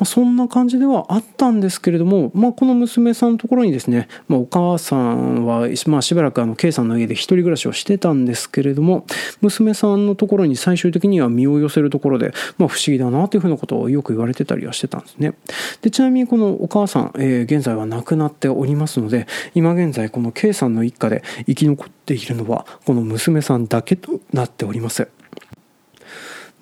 [0.00, 9.06] あ、そんな感じではあったんですけれども、まあ、この娘さんのところにですね、まあ、お母さんは、まあ、しばらくあの K さんの家で一人暮らしをしてたんですけれども
[9.40, 15.34] 娘さんのところに最終的には身を寄せるところで、まあ、不思議だなというふうなことをよく言われてたりはしてたんですね。
[15.82, 24.71] でちなみにこのお母さん、えー、現在は亡くなっておりますので今現在この K さんの一家で生き残っているのはこの娘さんだけとなっております。
[24.72, 25.21] おります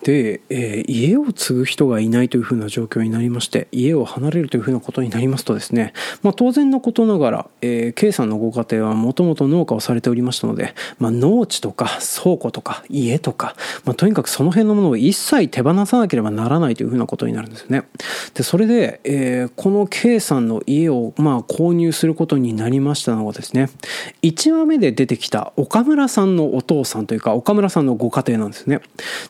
[0.02, 5.92] で、えー、家を継ぐ人がいないというふうな状況になりまして家を離れるというふうなことになりますとですね、
[6.22, 17.84] まあ、当然のことながら、えー、K さんのご家庭はもともと農家をされておりましたので、まあ、農地とか倉庫とか家とか、まあ、とにかくその辺のものを一切手放さなければならないというふうなことになるんですね。
[18.34, 23.68] でそれで、えー、この K さんの家を、まあ、購入することになりましたのがですね
[24.22, 28.80] 1話目で出てきた岡村さんのお父さんというか岡村さんのご家庭なんですね。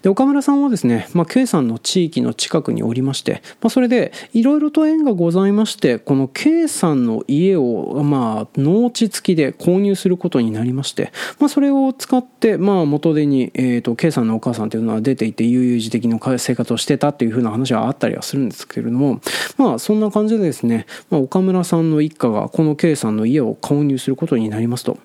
[0.02, 19.20] で岡村さんはですね、まあ、K さんの地域の近くにおりまして、まあ、それでいろいろと縁がございましてこの K さんの家を、まあ、農地付きで購入することになりまして、まあ、それを使って、まあ、元手に、えーと、K さんのお母さんというのは出ていて悠々自適の生活をしてたっていうふうな話はあったりはするんですけれども
[19.56, 24.98] まあそんな感じでですね、まあ、岡村さんの一家がこの K さんの家を購入することになりますと。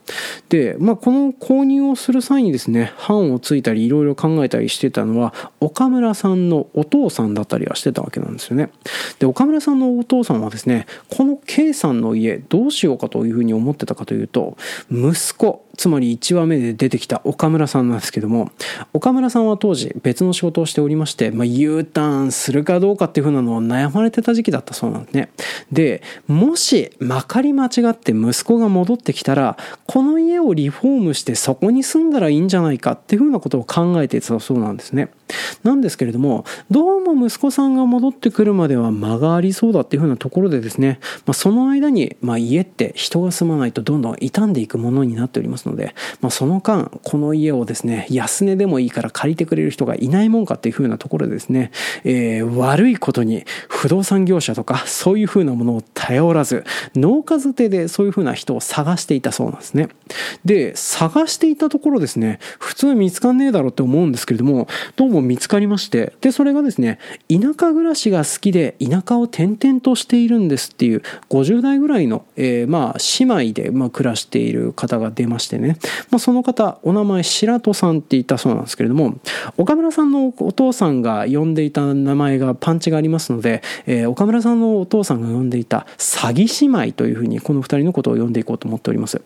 [0.49, 8.69] で、まあ、この購入をする際にですね版をついたりいろいろ考えたりしてたのは岡村さんのお父さんだったりはしてたわけなんですよね。
[9.19, 14.57] で、岡村さんのお父さんはですね、この K さんの家どうしようかというふうに思ってたかというと、
[14.91, 18.51] 息子、つまり1話目で出てきた岡村さんなんですけども、
[18.93, 25.29] 岡村さんは当時別の仕事をしておりまして、まあ、U ターンするかどうかっていう風なのを悩まれてた時期だったそうなんですね。
[25.71, 35.09] で、もしまかり間違って息子が戻ってきたら、この家をリフォームしてそこに住んだらいいんじゃないかっていう風なことを考えていたそうなんですね。
[35.63, 51.71] なんですけれども、どうも息子さんが戻ってくるまでは間がありそうだっていう風なところでですね、まあ、その間に、まあ、家って人が住まないとどんどん傷んでいくものになっておりますので、まあ、その間、この家をですね、安値でもいいから借りてくれる人がいないもんかっていう風なところでですね、
[52.03, 56.63] えー、悪いことに不動産業者とかそういう風なものを頼らず、
[56.95, 59.89] 農家づてでそういう風な人を探していたそうなんですね。
[60.43, 66.99] で、探していたところですね、普通見つかんねえだろうって思うんですけれども、どうも見つかりまして、で、それがですね、
[67.29, 75.77] 田舎暮らしが好きで田舎を転々としているんですっていう50代ぐらいの、えー、まあ姉妹でま暮らしている方が出ましてね、
[76.11, 79.19] まあ、その方お名前白戸さんって言ったそうなんですけれども
[79.57, 89.21] 岡村さんのお父さんが呼んでいた名前がパンチがありますので、えー、岡村さんのお父さんが呼んでいた詐欺姉妹というふうにこの2人のことを呼んでいこうと思っております。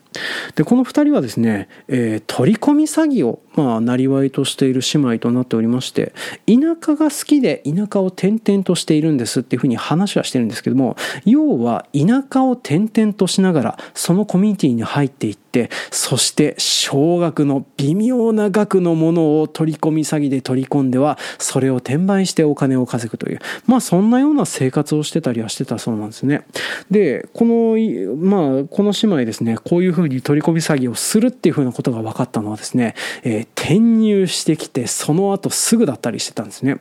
[0.54, 5.79] でこの2人はですね、えー、取り込み詐欺をまあ、なりわいとしている姉妹となっております。
[5.80, 6.12] して、
[6.46, 26.44] 田舎が好きで田舎を転々としているんですっていうふうに話はしてるんですけども要は田舎を転々としながらそのコミュニティに入っていってそして少額の微妙な額のものを取り込み詐欺で取り込んではそれを転売してお金を稼ぐというまあそんなような生活をしてたりはしてたそうなんですね。
[26.90, 36.72] でこのまあこの姉妹ですねこういうふうに取り込み詐欺をするっていうふうなことが分かったのはですね、えー、転入してきてその後すぐだったりしてたんですね。
[36.72, 36.78] っ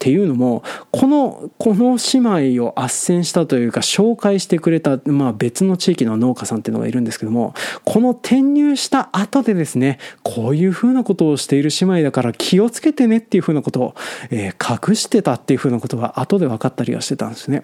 [0.00, 13.94] ていうのもこのこの姉妹を斡旋したというか紹介してくれた、まあ、別の地域の農家さんっていうのがいるんですけどもこの転入した後でですねこういうふうなことをしている姉妹だから気をつけてねっていうふうなことを、
[14.32, 17.62] えー、隠してたっていうふうなことが後で分かったりはしてたんですね。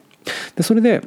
[0.55, 1.03] でそれで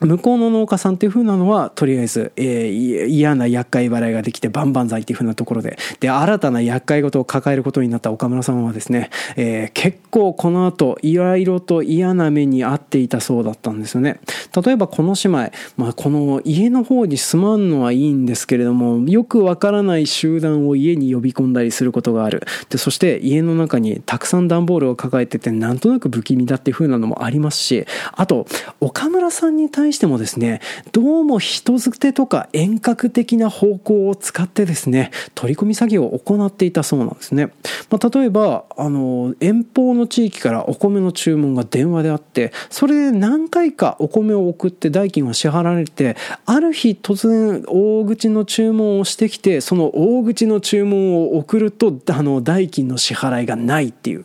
[0.00, 5.78] 向こうの農家さんっていう風なのはとりあえず、えー、嫌な厄介払いができて万々歳っていう風なところで。
[6.00, 14.20] で新たな厄介事を抱えることになった岡村さんはですね、えー、結構この後いろいろと嫌な目に遭っていたそうだったんですよね。
[14.64, 22.42] 例えばこの姉妹、まあ、この家の方に住まんのはいいんですけれどもよくわからない集団を家に呼び込んだりすることがある。
[22.68, 28.46] でそして家の中にたくさん段ボールを抱えててなんとなく不気味だっていう風なのもありますしあと
[28.80, 30.60] 岡村さんに対してもですね、
[30.92, 37.52] どうも人づてとか遠隔的な方向を使ってですね、取り込み作業を行っていたそうなんですね。
[37.90, 46.16] まあ、例えば、あの、遠方の地域からお米の注文が電話であって、それで何回かお米を送って代金は支払われて、
[46.46, 54.24] ある日突然大口の注文をしてきて、その大口の注文を送ると、あの、代金の支払いがないっていう。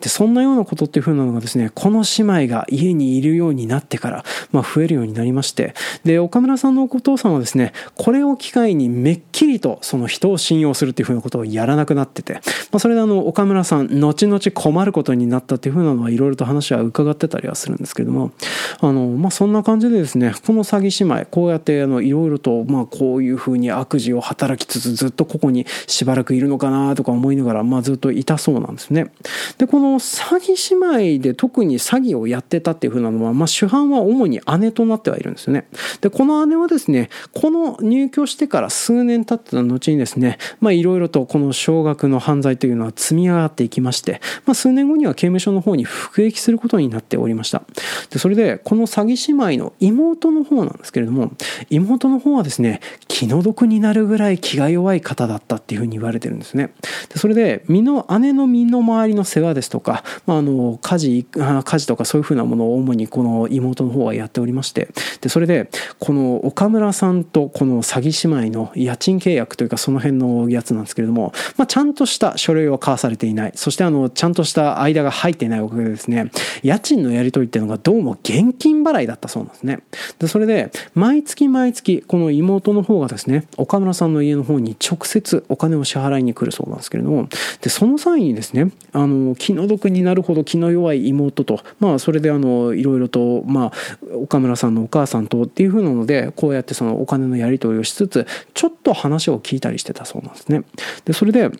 [0.00, 5.74] で、そんなようなことっていうふうなのがですね、この姉妹が家にいるようになってから、まあ、増えるようようになりまして、
[6.04, 12.40] で、岡村さんのお父さんはですね、これを機会にめっきりとその人を信用するっていうふうなことをやらなくなってて、ま
[12.74, 18.32] あ、それであの、岡村さん、後々困ることになったっていうふうなのはいろいろと話は伺ってたりはするんですけども、
[18.80, 29.10] あの、まあ、そんな感じでですね、この詐欺姉妹、こうやってあの、いろいろと、まあ、こういうふうに悪事を働きつつ、ずっとここにしばらくいるのかなとか思いながら、まあ、ずっといたそうなんですね。
[29.58, 35.68] で、この詐欺姉妹で特に詐欺をやってたっていうふうなのは、まあ、主犯は主に姉となってはいるんですよね。
[36.00, 47.62] で、この姉はですね、この入居してから数年経った後にですね、まあいろいろとこの少額の犯罪というのは積み上がっていきまして、まあ数年後には刑務所の方に服役することになっておりました。
[48.10, 51.32] で、それで、この詐欺姉妹の妹の方なんですけれども、
[51.70, 56.72] 妹の方はですね、気の毒になるぐらい気が弱い方だったっていうふうに言われてるんですね。
[57.12, 64.77] でそれで、身の、姉の身の回りの世話ですとか、まああの、家事、家事とかそういうふうなものを主にこの妹の方はやっておりまして、
[65.20, 73.52] で、それで、この岡村さんとこの詐欺姉妹の家賃契約というかその辺のやつなんですけれども、まあ、ちゃんとした書類は交わされていない。
[73.54, 76.30] そしてあの、ちゃんとした間が入っていないおかげでですね、
[76.62, 79.80] 家賃のやり取りっていうのがどうも現金払いだったそうなんですね。
[80.18, 87.28] で、それで、毎月毎月、この妹の方がですね、岡村さんの家の方に直接お金を支払いに来るそうなんですけれども、
[87.60, 93.72] で、その際にですね、あの、気の毒になるほど気の弱い妹と、まあ、それであの、いろいろと、まあ、
[94.14, 100.62] 岡村さんのお母さんとっていう風なので、こうやってそのお金のやり取りをしつつちょっと話を聞いたりしてたそうなんですね。
[101.04, 101.50] でそれで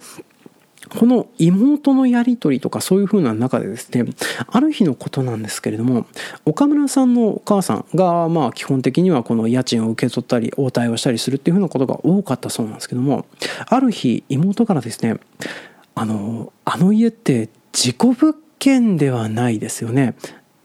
[0.88, 4.04] この妹のやり取りとかそういう風な中でですね、
[4.46, 6.06] ある日のことなんですけれども、
[6.46, 13.26] 岡村さんのお母さんが、まあ基本的にはこの家賃を受け取ったり、応対をしたりするっていう風なことが多かったそうなんですけども、
[13.66, 15.18] ある日妹からですね、
[15.94, 20.14] あの、あの家って事故物件ではないですよね。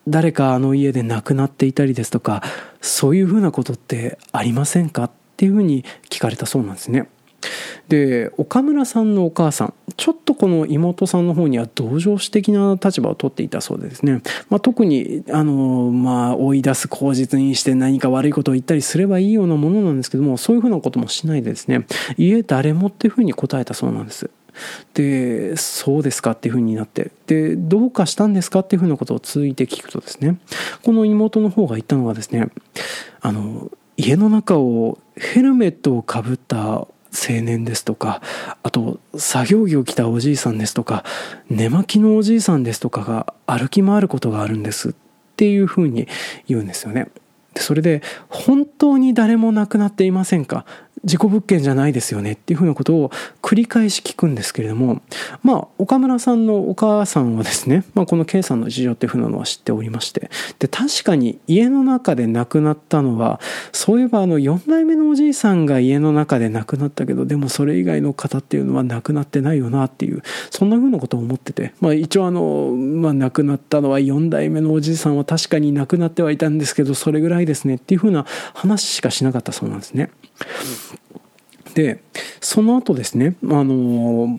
[0.07, 2.43] 誰かあの家で亡くなっていたりですとか
[2.81, 5.05] そういうふうなことってありませんか？
[5.05, 7.09] っていうふうに聞かれたそうなんですね。
[7.89, 21.85] で岡村さんのお母さんちょっとこの妹さんの方には同情視的な立場を取っていたそうでですね、まあ、特にあの、まあ、追い出す口実にして何か悪いことを言ったりすればいいようなものなんですけどもそういうふうなこともしないでですね
[22.17, 24.29] 家誰もっていうふうに答えたそうなんです。
[24.93, 30.37] でそうですかっていうふうになってでどうかしたんですかっていうふうなことを続いて聞くとですね
[30.83, 32.49] この妹の方が言ったのがですね
[33.21, 36.87] あの家の中をヘルメットをかぶった青
[37.43, 38.21] 年ですとか
[38.63, 41.03] あと作業着を着たおじいさんですとか
[41.49, 44.93] 寝巻きのおじいさんですとかが歩き回ることがあるんですっ
[45.35, 46.07] ていうふうに
[46.47, 47.09] 言うんですよね。
[47.55, 50.65] それで本当に誰も亡くなっていませんか？
[51.05, 55.01] 事故物件じゃないですよねっていうふうなことを繰り返し聞くんですけれども、
[55.41, 60.29] まあ、岡村さんのお母さんはですね、まあ、この K さんの事情っていうふうなのは知っておりまして、
[60.59, 63.41] で、確かに家の中で亡くなったのは、
[63.73, 80.11] そういえばあの4代目のおじいさんが家の中で亡くなったけど、でもそれ以外の方っていうのは亡くなってないよなっていう、そんなふうなことを思ってて、まあ一応あの、まあ亡くなったのは4代目のおじいさんは確かに亡くなってはいたんですけど、それぐらいですねっていうふうな話しかしなかったそうなんですね。
[81.73, 82.01] で
[82.39, 84.37] その後ですねあの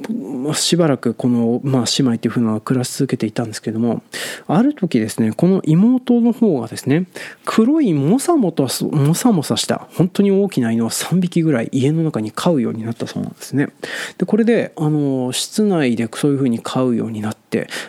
[0.54, 4.02] しばらくこの、まあ、姉妹っていうふうな暮らし続けていたんですけども
[4.46, 7.06] ある時ですねこの妹の方がですね
[7.44, 13.68] 黒いもさもともさもさした本当に大きな犬を3匹ぐらい家の中に飼うようになったそうなんですね。
[14.18, 17.36] でこれであの室内でそういうふうに飼うようになっ、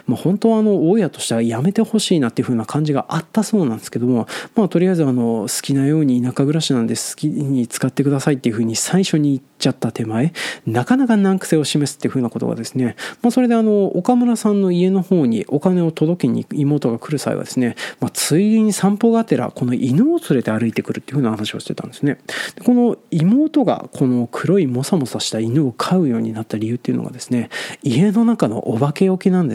[0.07, 10.34] まあ、本当はあの大家としてはやめてほしいなっていうふうな感じがあったそうなんですけどもまあとりあえずあの好きなように田舎暮らしなんで好きに使ってくださいっていうふうに最初に言っちゃった手前
[10.66, 22.20] なかなか難癖を示すっていうふうなことがですね、まあ、それであの岡村さんの家の方にお金を届けに妹が来る際はですね、まあ、ついでに散歩がてらこの犬を連れて歩いてくるっていうふうな話をしてたんですね。
[22.63, 27.49] この妹がこの黒いモサモサした犬を飼うようになった理由っていうのがですね
[27.84, 29.54] 家の中のお化け置きなんで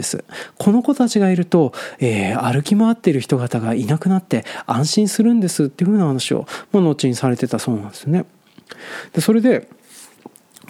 [0.57, 8.25] この子たちがいると、えー、歩き回っている人方がいなくなって安心するんですっていうふうな話を、まあ、後にされてたそうなんですね。
[9.13, 9.67] でそれで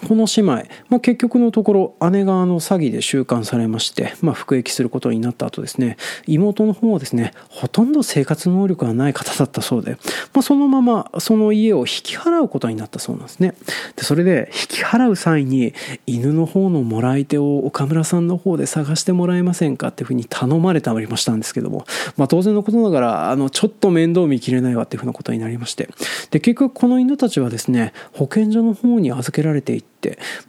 [0.06, 0.52] この姉妹、
[0.88, 5.96] まあ、結局のところ姉があの詐欺で収監されまして、まあ、服役することになった後ですね
[6.26, 9.92] 妹の方はですねほとんど生活能力がない方だったそうで、
[10.32, 13.54] まあ、そのままその家を引き払うことになったそうなんですね。
[13.96, 15.74] でそれで引き払う際に
[16.06, 21.84] 犬の方のもらい手を岡村さんの方で探してもらえませんかっていうふうに頼まれたりもしたんですけども、
[22.16, 25.88] まあ、当然のことながらあのちょっと面倒見きれないわっていうふうなことになりまして
[26.30, 29.91] で結局この犬たちはですね保健所の方に預けられていて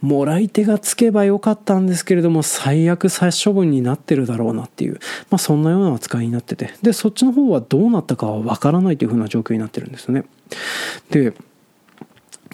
[0.00, 4.94] もらい手がつけばよかったんですけれども最悪殺処分になってるだろうなっていう、
[5.30, 6.74] まあ、そんなような扱いになってて。
[6.82, 10.24] でそっちの方はどうなったかはわからないというふうな状況になってるんですよね。
[11.10, 11.34] で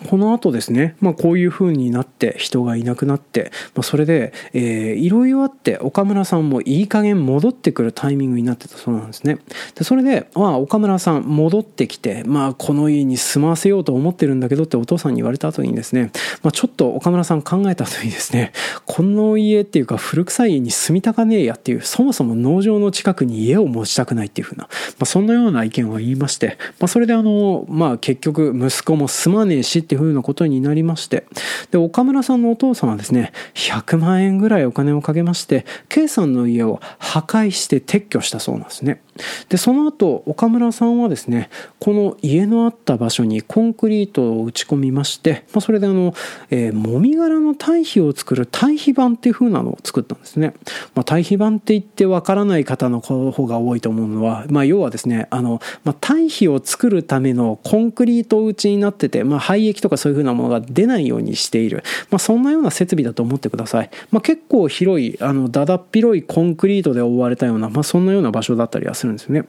[0.09, 9.39] この後ですね、まあ、こういう風になって人がいなくなって、まあ、それで、えー、いろいろあって岡村さんもいい加減戻ってくるタイミングになってたそうなんですね。
[9.75, 16.11] でそれで、まあ、岡村さん戻ってきて、まあ、この家に住ませようと思ってるんだけどってお父さんに言われた後にですね、
[16.43, 18.53] まあ、ちょっと岡村さん考えた後にですね、
[18.87, 24.69] この家っていうか古臭い家に住みたかねえやっていう、そもそも農場の近くに家を持ちたくないっていう風な、ま
[25.01, 31.27] あ、そんなような意見を言いまして、まあ、それであの、まあ、結局息子も住まねえしっていうふうなことになりまして、
[31.73, 39.03] で、岡村さんのお父さんはですね、100万円ぐらいお金をかけまして、K さんの家を破壊して撤去したそうなんですね。
[39.49, 46.15] で、その後、岡村さんはですね、この家のあった場所にコンクリートを打ち込みまして、まあ、それであの、
[46.51, 50.55] えー、もみ殻の堆肥を作る堆肥板っていう風なのを作ったんですね。
[50.95, 63.91] まあ、堆肥板って言ってわからない方の方が多いと思うのは、まあ、要はですね、あの、まあ、堆肥を作るためのコンクリート打ちになってて、まあ、廃液とかそういう風なものが出ないようにしている、まあ、そんなような設備だと思ってください。
[64.11, 69.45] まあ、結構広い、あの、だだっ広いコンクリートで覆われたような、まあ、そんなような場所だったりはするんですよね。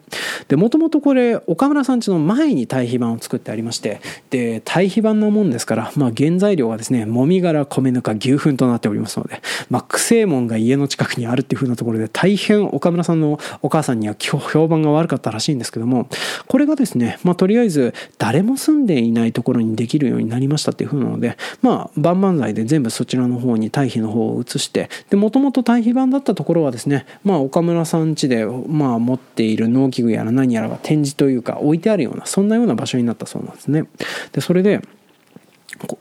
[0.47, 16.07] で、もともとこれ、岡村さんちの前に堆肥板を作ってありまして、で、堆肥板なもんですから、まあ、原材料はですね、もみ殻、米ぬか、牛糞となっておりますので、まあ、くせ門が家の近くにあるっていう風なところで、大変岡村さんのお母さんには評判が悪かったらしいんですけども、
[16.47, 33.85] これがですね、まあ、とりあえず、誰も住んでいないところにできるようになりましたっていう風なので、まあ、万々歳で全部そちらの方に堆肥の方を移して、で、もともと堆肥板だったところはですね、まあ、岡村さん家で、まあ、持ってている農機具やら何やらが展示というか置いてあるような、そんなような場所になったそうなんですね。
[34.33, 34.81] で、それで、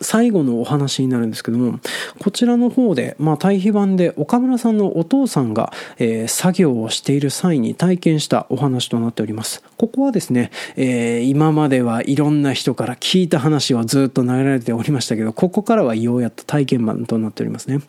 [0.02, 1.80] 最後のお話になるんですけども、
[2.18, 9.62] こちらの方で、まあ、対比版で岡村さんのお父さんが、えー、作業をしている際に体験したお話となっております。
[9.78, 17.80] ここはですね、えー、今まではいろんな人から聞いた話はずっと流れられておりましたけど、ここからはようやっと体験版となっておりますね。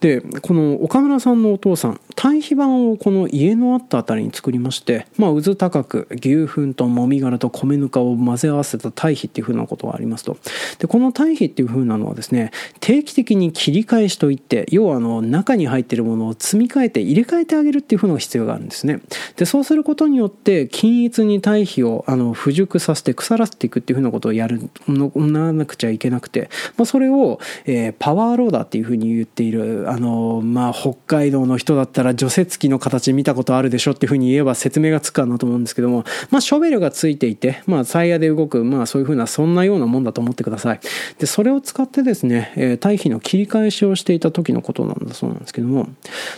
[0.00, 10.36] でこの岡村さんのお父さん堆肥板をこの家のあった辺りに作りまして、まあ、渦高く牛糞ともみ殻と米ぬかを混ぜ合わせた堆肥っていう風なことがありますと。
[10.78, 19.00] でこの堆肥っていう風なのはですね定期的に切り返しといって要はあの中に入っているものを積み替えて入れ替えてあげるっていう風な必要があるんですね。
[19.36, 40.80] でそうすることによって均一に堆肥をあの腐熟させて腐らせていくっていう風なことをやるのならなくちゃいけなくて、まあ、それを、えー、パワーローダーっていう風に言っっている、あの、まあ、北海道の人だったら除雪機の形見たことあるでしょっていうふうに言えば説明がつくかなと思うんですけども、まあ、ショベルがついていて、まあ、タイヤで動く、まあ、そういうふうな、そんなようなもんだと思ってください。
[41.18, 45.88] で、それを使ってですね、えー、堆肥の切り返しをしていた時のことなんだそうなんですけども、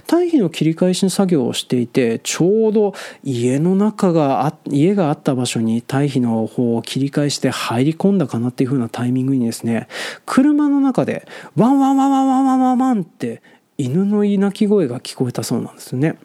[0.07, 9.89] 堆肥の切り返しの作業をしていて、ちょうど家の中があ、家があった場所に堆肥の方を切り返して入り込んだかなっていう風なタイミングにですね、
[10.27, 11.27] 車の中で
[11.57, 13.43] ワンワンワンワンワンワンワンマンって
[13.77, 16.17] 犬の鳴き声が聞こえたそうなんですね。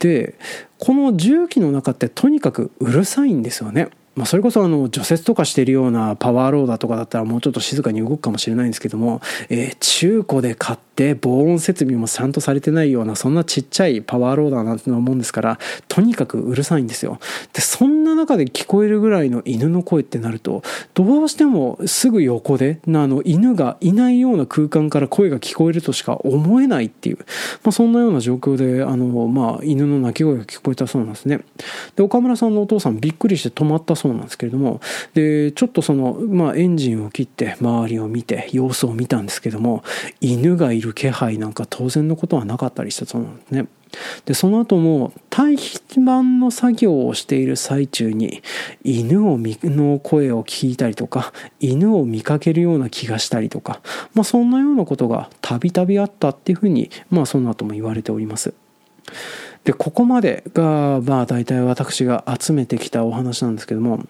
[0.00, 0.34] で、
[0.78, 3.88] この重機の中ってとにかくうるさいんですよね。
[4.14, 17.18] まあ、それこそあの除雪とかしてるようなパワーローダーとかだったらもうちょっと静かに動くかもしれないんですけども、えー、中古で買って防音設備もちゃんとされてないようなそんなちっちゃいパワーローダーなんてのもんですからとにかくうるさいんですよ。
[17.52, 20.62] でそんな中で聞こえるぐらいの犬の声ってなると
[20.94, 27.24] どうしてもすぐ横であの犬がいないような空間から声が聞こえるとしか思えないっていう、ま
[27.70, 31.40] あ、そんなような状況であの、まあ、犬の鳴き声が聞こえたそうなんですね。
[31.96, 34.80] で岡村さんのお父さんびっくりして止まったそうなんですけれども
[35.14, 39.82] でちょっとその、まあ、エンジンを切って周りを見て様子を見たんですけども
[40.20, 43.66] 犬がいる気配なんか当然のことはなかったりしたそうんですね。
[44.24, 48.42] でその後も対比版の作業をしている最中に
[48.82, 53.80] 犬をの声を聞いたりとか犬を見かけるような気がしたりとか、
[54.14, 58.54] まあ、そんなようなことがたびたびあったっていうふうに、まあ、その後も言われております。
[59.64, 64.00] で、ここまでが、まあ大体私が集めてきたお話なんですけども、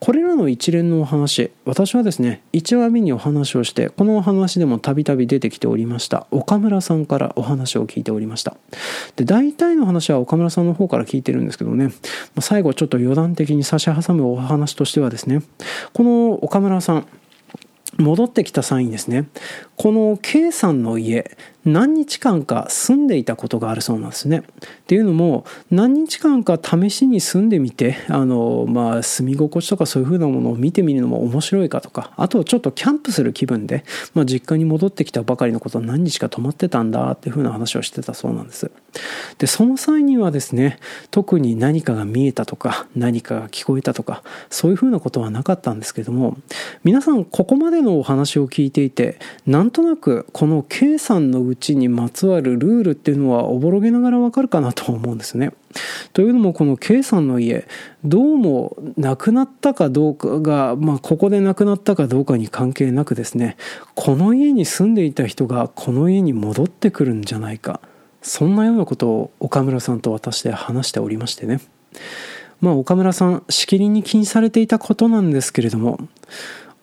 [0.00, 8.56] これらの一連のお話、私はですね、1話目にお話をして、このお話でもたびたび出てきておりました、岡村さんからお話を聞いておりました。
[9.14, 11.92] で、大体の話は岡村さんの方から聞いてるんですけどね、
[12.40, 15.42] 最後ちょっと余談的に差し挟むお話としてはですね、
[15.92, 17.06] この岡村さん、
[17.98, 19.28] 戻ってきた際にですね、
[19.76, 24.38] この K さんの家、何日間か住んでいたことがあるそうなんですね。
[24.38, 24.42] っ
[24.86, 38.70] ていうのも何日間か試しに住んでみてあの、まあ、住み心地とかそういうふうなものを見てみるのも面白いかとかあとちょっとキャンプする気分で、まあ、実家に戻ってきたばかりのこと何日か泊まってたんだっていうふうな話をしてたそうなんです。
[39.38, 40.78] でその際にはですね
[41.10, 46.36] 特に何かが見えたとか何かが聞こえたとかそういうふうなことはなかったんですけども
[46.84, 55.54] 皆さんここまでのお話を聞いていて何なんとなくこの K さんのうちにまつわるルールっていうのはおぼろげながらわかるかなと思うんですね。
[56.12, 57.66] というのもこの K さんの家
[58.04, 63.56] どうも亡くなったかどうかが、まあ、ここで亡くなったかどうかに関係なくですね
[63.94, 67.80] この家に住んでいた人がこの家に戻ってくるんじゃないか
[68.20, 71.60] そんなようなことを岡村さんと私で話しておりましてね
[72.60, 75.98] まあ岡村さんしきりに気にされていたことなんですけれども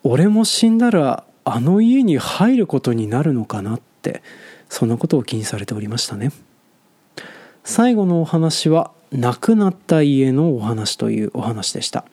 [0.04, 4.22] 俺も死んだらあの家に入ることになるのかなって
[4.70, 6.32] そんなことを気にされておりましたね
[7.64, 12.06] 最後のお話は亡くなった家のお話というお話でした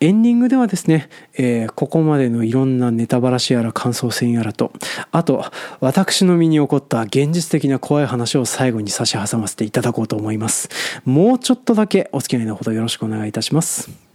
[0.00, 4.72] エンディングではですね、えー、ここまでのいろんなネタバラシやら感想戦やらと、
[5.10, 5.44] あと、
[5.80, 10.68] 私の身に起こった現実的な怖い話を最後に差し挟ませていただこうと思います。
[11.04, 14.07] もうちょっとだけお付き合いのほどよろしくお願いいたします。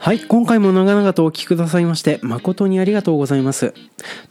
[0.00, 3.74] はい、今回も長々とお聞きくださいまして誠にありがとうございます。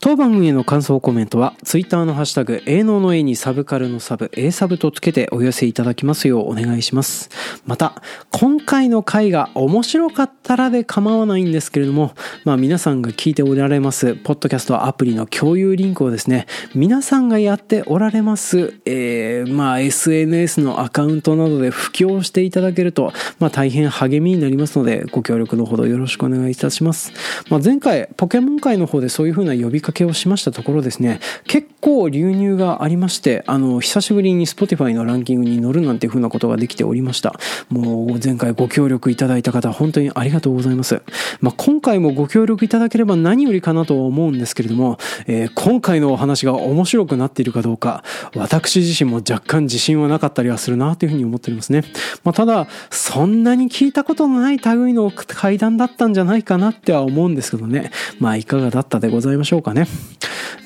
[0.00, 7.28] 当番組への感想コメントは Twitter のハッシュタグ、営農の絵にサブカルのサブ、A サブとつけてお寄せいただきますようお願いします。
[7.66, 12.14] また、今回の回が面白かったらで構わないんですけれども、
[12.44, 27.12] まあ皆さんが聞いておられます、ポッドキャストアプリの共有リンクをですね、皆さんがやっておられます、えー、まあ SNS のアカウントなどで布教していただけると、まあ大変励みになりますので、ご協力のほどよろしくお願いいたします。
[27.50, 37.34] まあ、前回、ポケモン界の方でそういう風な呼びかけをしましたところですね、結構流入がありまして、あの、久しぶりに Spotify のランキングに乗るなんていう風なことができておりました。
[37.68, 41.02] もう前回ご協力いただいた方、本当にありがとうございます。
[41.40, 48.04] まあ、今回もご協力いただければ何よりかなと思うんですけれども、えー、今回のお話が面白くなっているかどうか、
[48.34, 51.82] 私自身も若干自信はなかったりはするなというふうに思っておりますね。
[52.24, 55.10] まあ、ただ、そんなに聞いたことのない類の
[55.48, 57.90] 階段だったんじゃないかなっては思うんですけどね。
[58.20, 59.86] まあ、いかがだったでございましょうかね。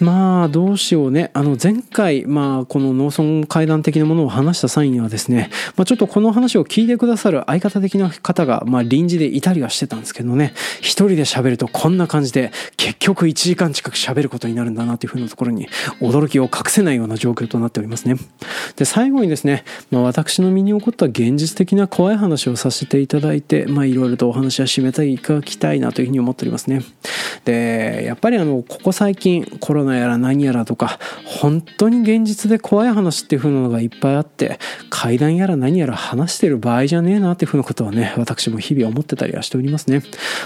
[0.00, 1.30] まあ、どうしようね。
[1.34, 15.68] あの、前回、まあ、この農村会談的なものを話した際にはですね、まあ、ちょっとこの話を聞いてくださる相方的な方が、まあ、臨時でいたりはしてたんですけどね、一人で喋るとこんな感じで、結局1時間近く喋ることになるんだなというふうなところに、
[16.00, 18.16] 驚きを隠せないような状況となっておりますね。
[18.74, 26.82] で、最後にですね、まあ、私の身に起こった現実的な怖い話をさせていただいて、まあ、いろいろとお話は締めていただきたいなというふうに思っておりますね。
[27.44, 34.58] で、やっぱりあの、ここ最近コロナやら何やらとか、本当に現実で怖い話っていう風なのがいっぱいあって、
[34.90, 40.02] 階段やら何やら話してる場合じゃねえなっていう風なことはね、私も日々思ってたりはしておりますね。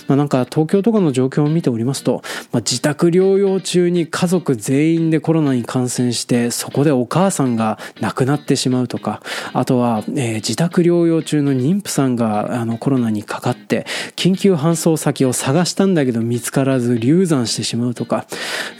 [0.09, 2.23] まあなんか東京とかの状況を見ておりますと、
[2.53, 9.21] まあ、自宅療養中に家族全員でコロナに感染して、そこでお母さんが亡くなってしまうとか、
[9.53, 13.87] あとは、えー、自宅療養中の妊婦さんがあのコロナにかかって、
[14.17, 18.27] 緊急搬送先を探したんだけど見つからず流産してしまうとか、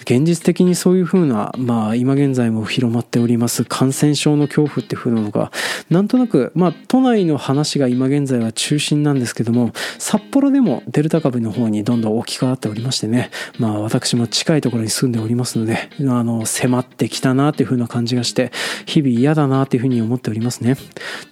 [0.03, 3.65] 現実的にそういう風な、まあ今現在も広まっております。
[3.65, 5.53] 感染症の恐怖っていう風なのが、
[5.91, 18.53] なんとなく、まあ都内の話が今現在は中心なんですけども、札幌でもデルタ株の方にどんどん置き換わっておりましてね、まあ私も近いところに住んでおりますので、あの、迫ってきたなっていう風な感じがして、
[18.87, 20.77] 日々嫌だなっていう風に思っておりますね。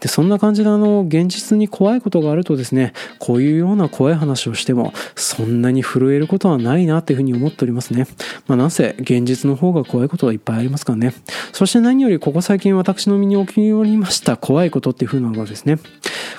[0.00, 8.08] で、そんな感じであの、現実に怖いことがあるとですね、こういうような怖い話をしても、そんなに震えることはないなっていう風に思っておりますね。
[8.48, 11.14] まあなんせ、現実の方が怖いことはいっぱいありますからね。
[11.52, 15.78] そして何よりここ最近私の身に起きおりました怖いことっていう風なのがですね、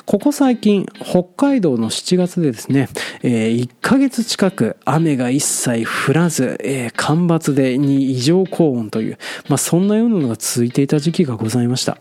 [0.05, 2.89] ここ最近、北海道の7月でですね、
[3.23, 11.97] えー、1ヶ月近く雨が一切降らず、えー、干ばつでに異常高温という、まあそんなようなのが続いていた時期がございました。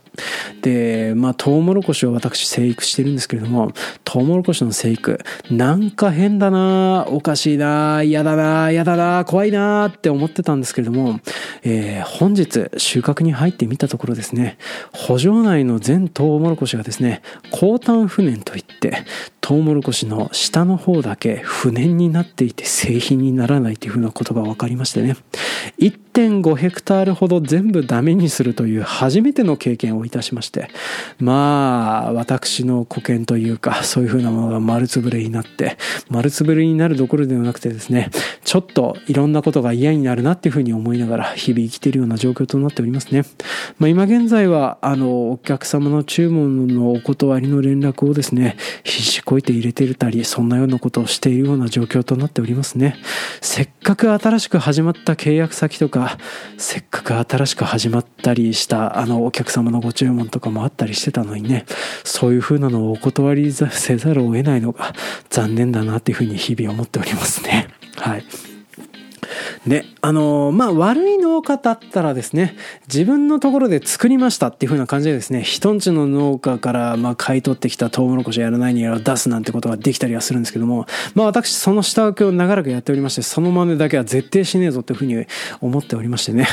[0.63, 3.73] で、まあトウモロコシを私生育してるんですけれども、
[4.05, 5.21] トウモロコシの生育、
[5.51, 11.21] なんか変だなおかしいな嫌だな嫌だな怖いなって思ってたんですけれども、
[11.63, 14.57] えー、本日収穫に入ってみたところですね、
[14.93, 17.21] 補助内の全トウモロコシがですね、
[17.51, 19.05] 高炭不燃といって、
[19.45, 25.19] トウモロコシの下の方だけ不燃になっていて製品にならないというふうなことが分かりましてね。
[25.79, 30.71] 1.5ヘクタールほど全部ダメにするという初めての経験をいたしまして、
[31.19, 35.77] まあ、私の保険というか、そういうふうなものが丸つぶれになって、
[36.09, 38.11] 丸つぶれになるどころではなくてですね、
[38.45, 43.25] ちょっといろんなことが嫌になるなっていうふうに思いながら日々生きているような状況となっておりますね。
[43.79, 52.97] まあ今現在は、あの、お客様の注文のお断りの連絡をですね、必死いて入れてるたり、そんなようなことをしているような状況となっておりますね。
[53.41, 56.19] せっかく新しく始まった契約先とか、
[56.59, 61.67] せっかく新しく始まったりした、あの、お客様のご注文とかもあったりしてたのにね、
[62.05, 64.95] そういう風なのをお断りせざるを得ないのが
[65.31, 67.69] 残念だなっていうふうに日々思っておりますね。
[67.97, 68.25] はい。
[69.67, 72.57] で、あのー、まあ、悪い農家だったらですね、
[72.87, 85.27] 自分のところで作りましたっていう風な感じでですね、人んちの農家から、まあ、買い取ってきたトウモロコシやらないにやら出すなんてことができたりはするんですけども、まあ、私、その下請けを長らくやっておりまして、その真似だけは絶対しねえぞっていう風に
[85.61, 86.47] 思っておりましてね、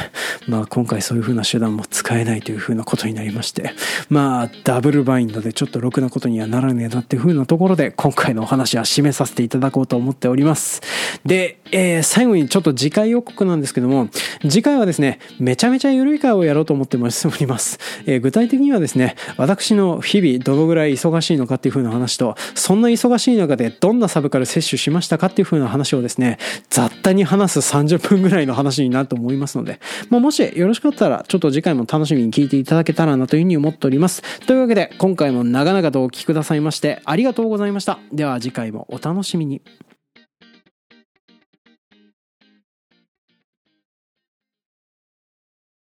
[0.48, 3.74] まあ、今回そういう風な手段も使えないという風なことになりまして、
[4.10, 10.82] まあ、ダブルバインドでちょっとろくなことにはならねえなっていう風なところで、今回のお話は締めさせていただこうと思っております。
[11.26, 14.10] で、えー、最後にちょっと次回予告なんですけども、
[14.48, 17.80] 次回はですね、めちゃめちゃ緩い会をやろうと思っております。
[18.06, 26.38] えー、具体的にはですね、私の日々どのぐらい忙しいのかっていう風な話と、そんな忙しい中でどんなサブカル摂取しましたかっていう風な話をですね、
[26.70, 29.80] 雑多に話す30分ぐらいの話になると思いますので、
[30.10, 34.22] まあ、もしよろしかったら、ちょっと次回も楽しみに聞いていただけたらなという風に思っております。
[34.46, 38.00] というわけで、今回も長々とお聞きくださいまして、ありがとうございました。
[38.12, 39.62] では次回もお楽しみに。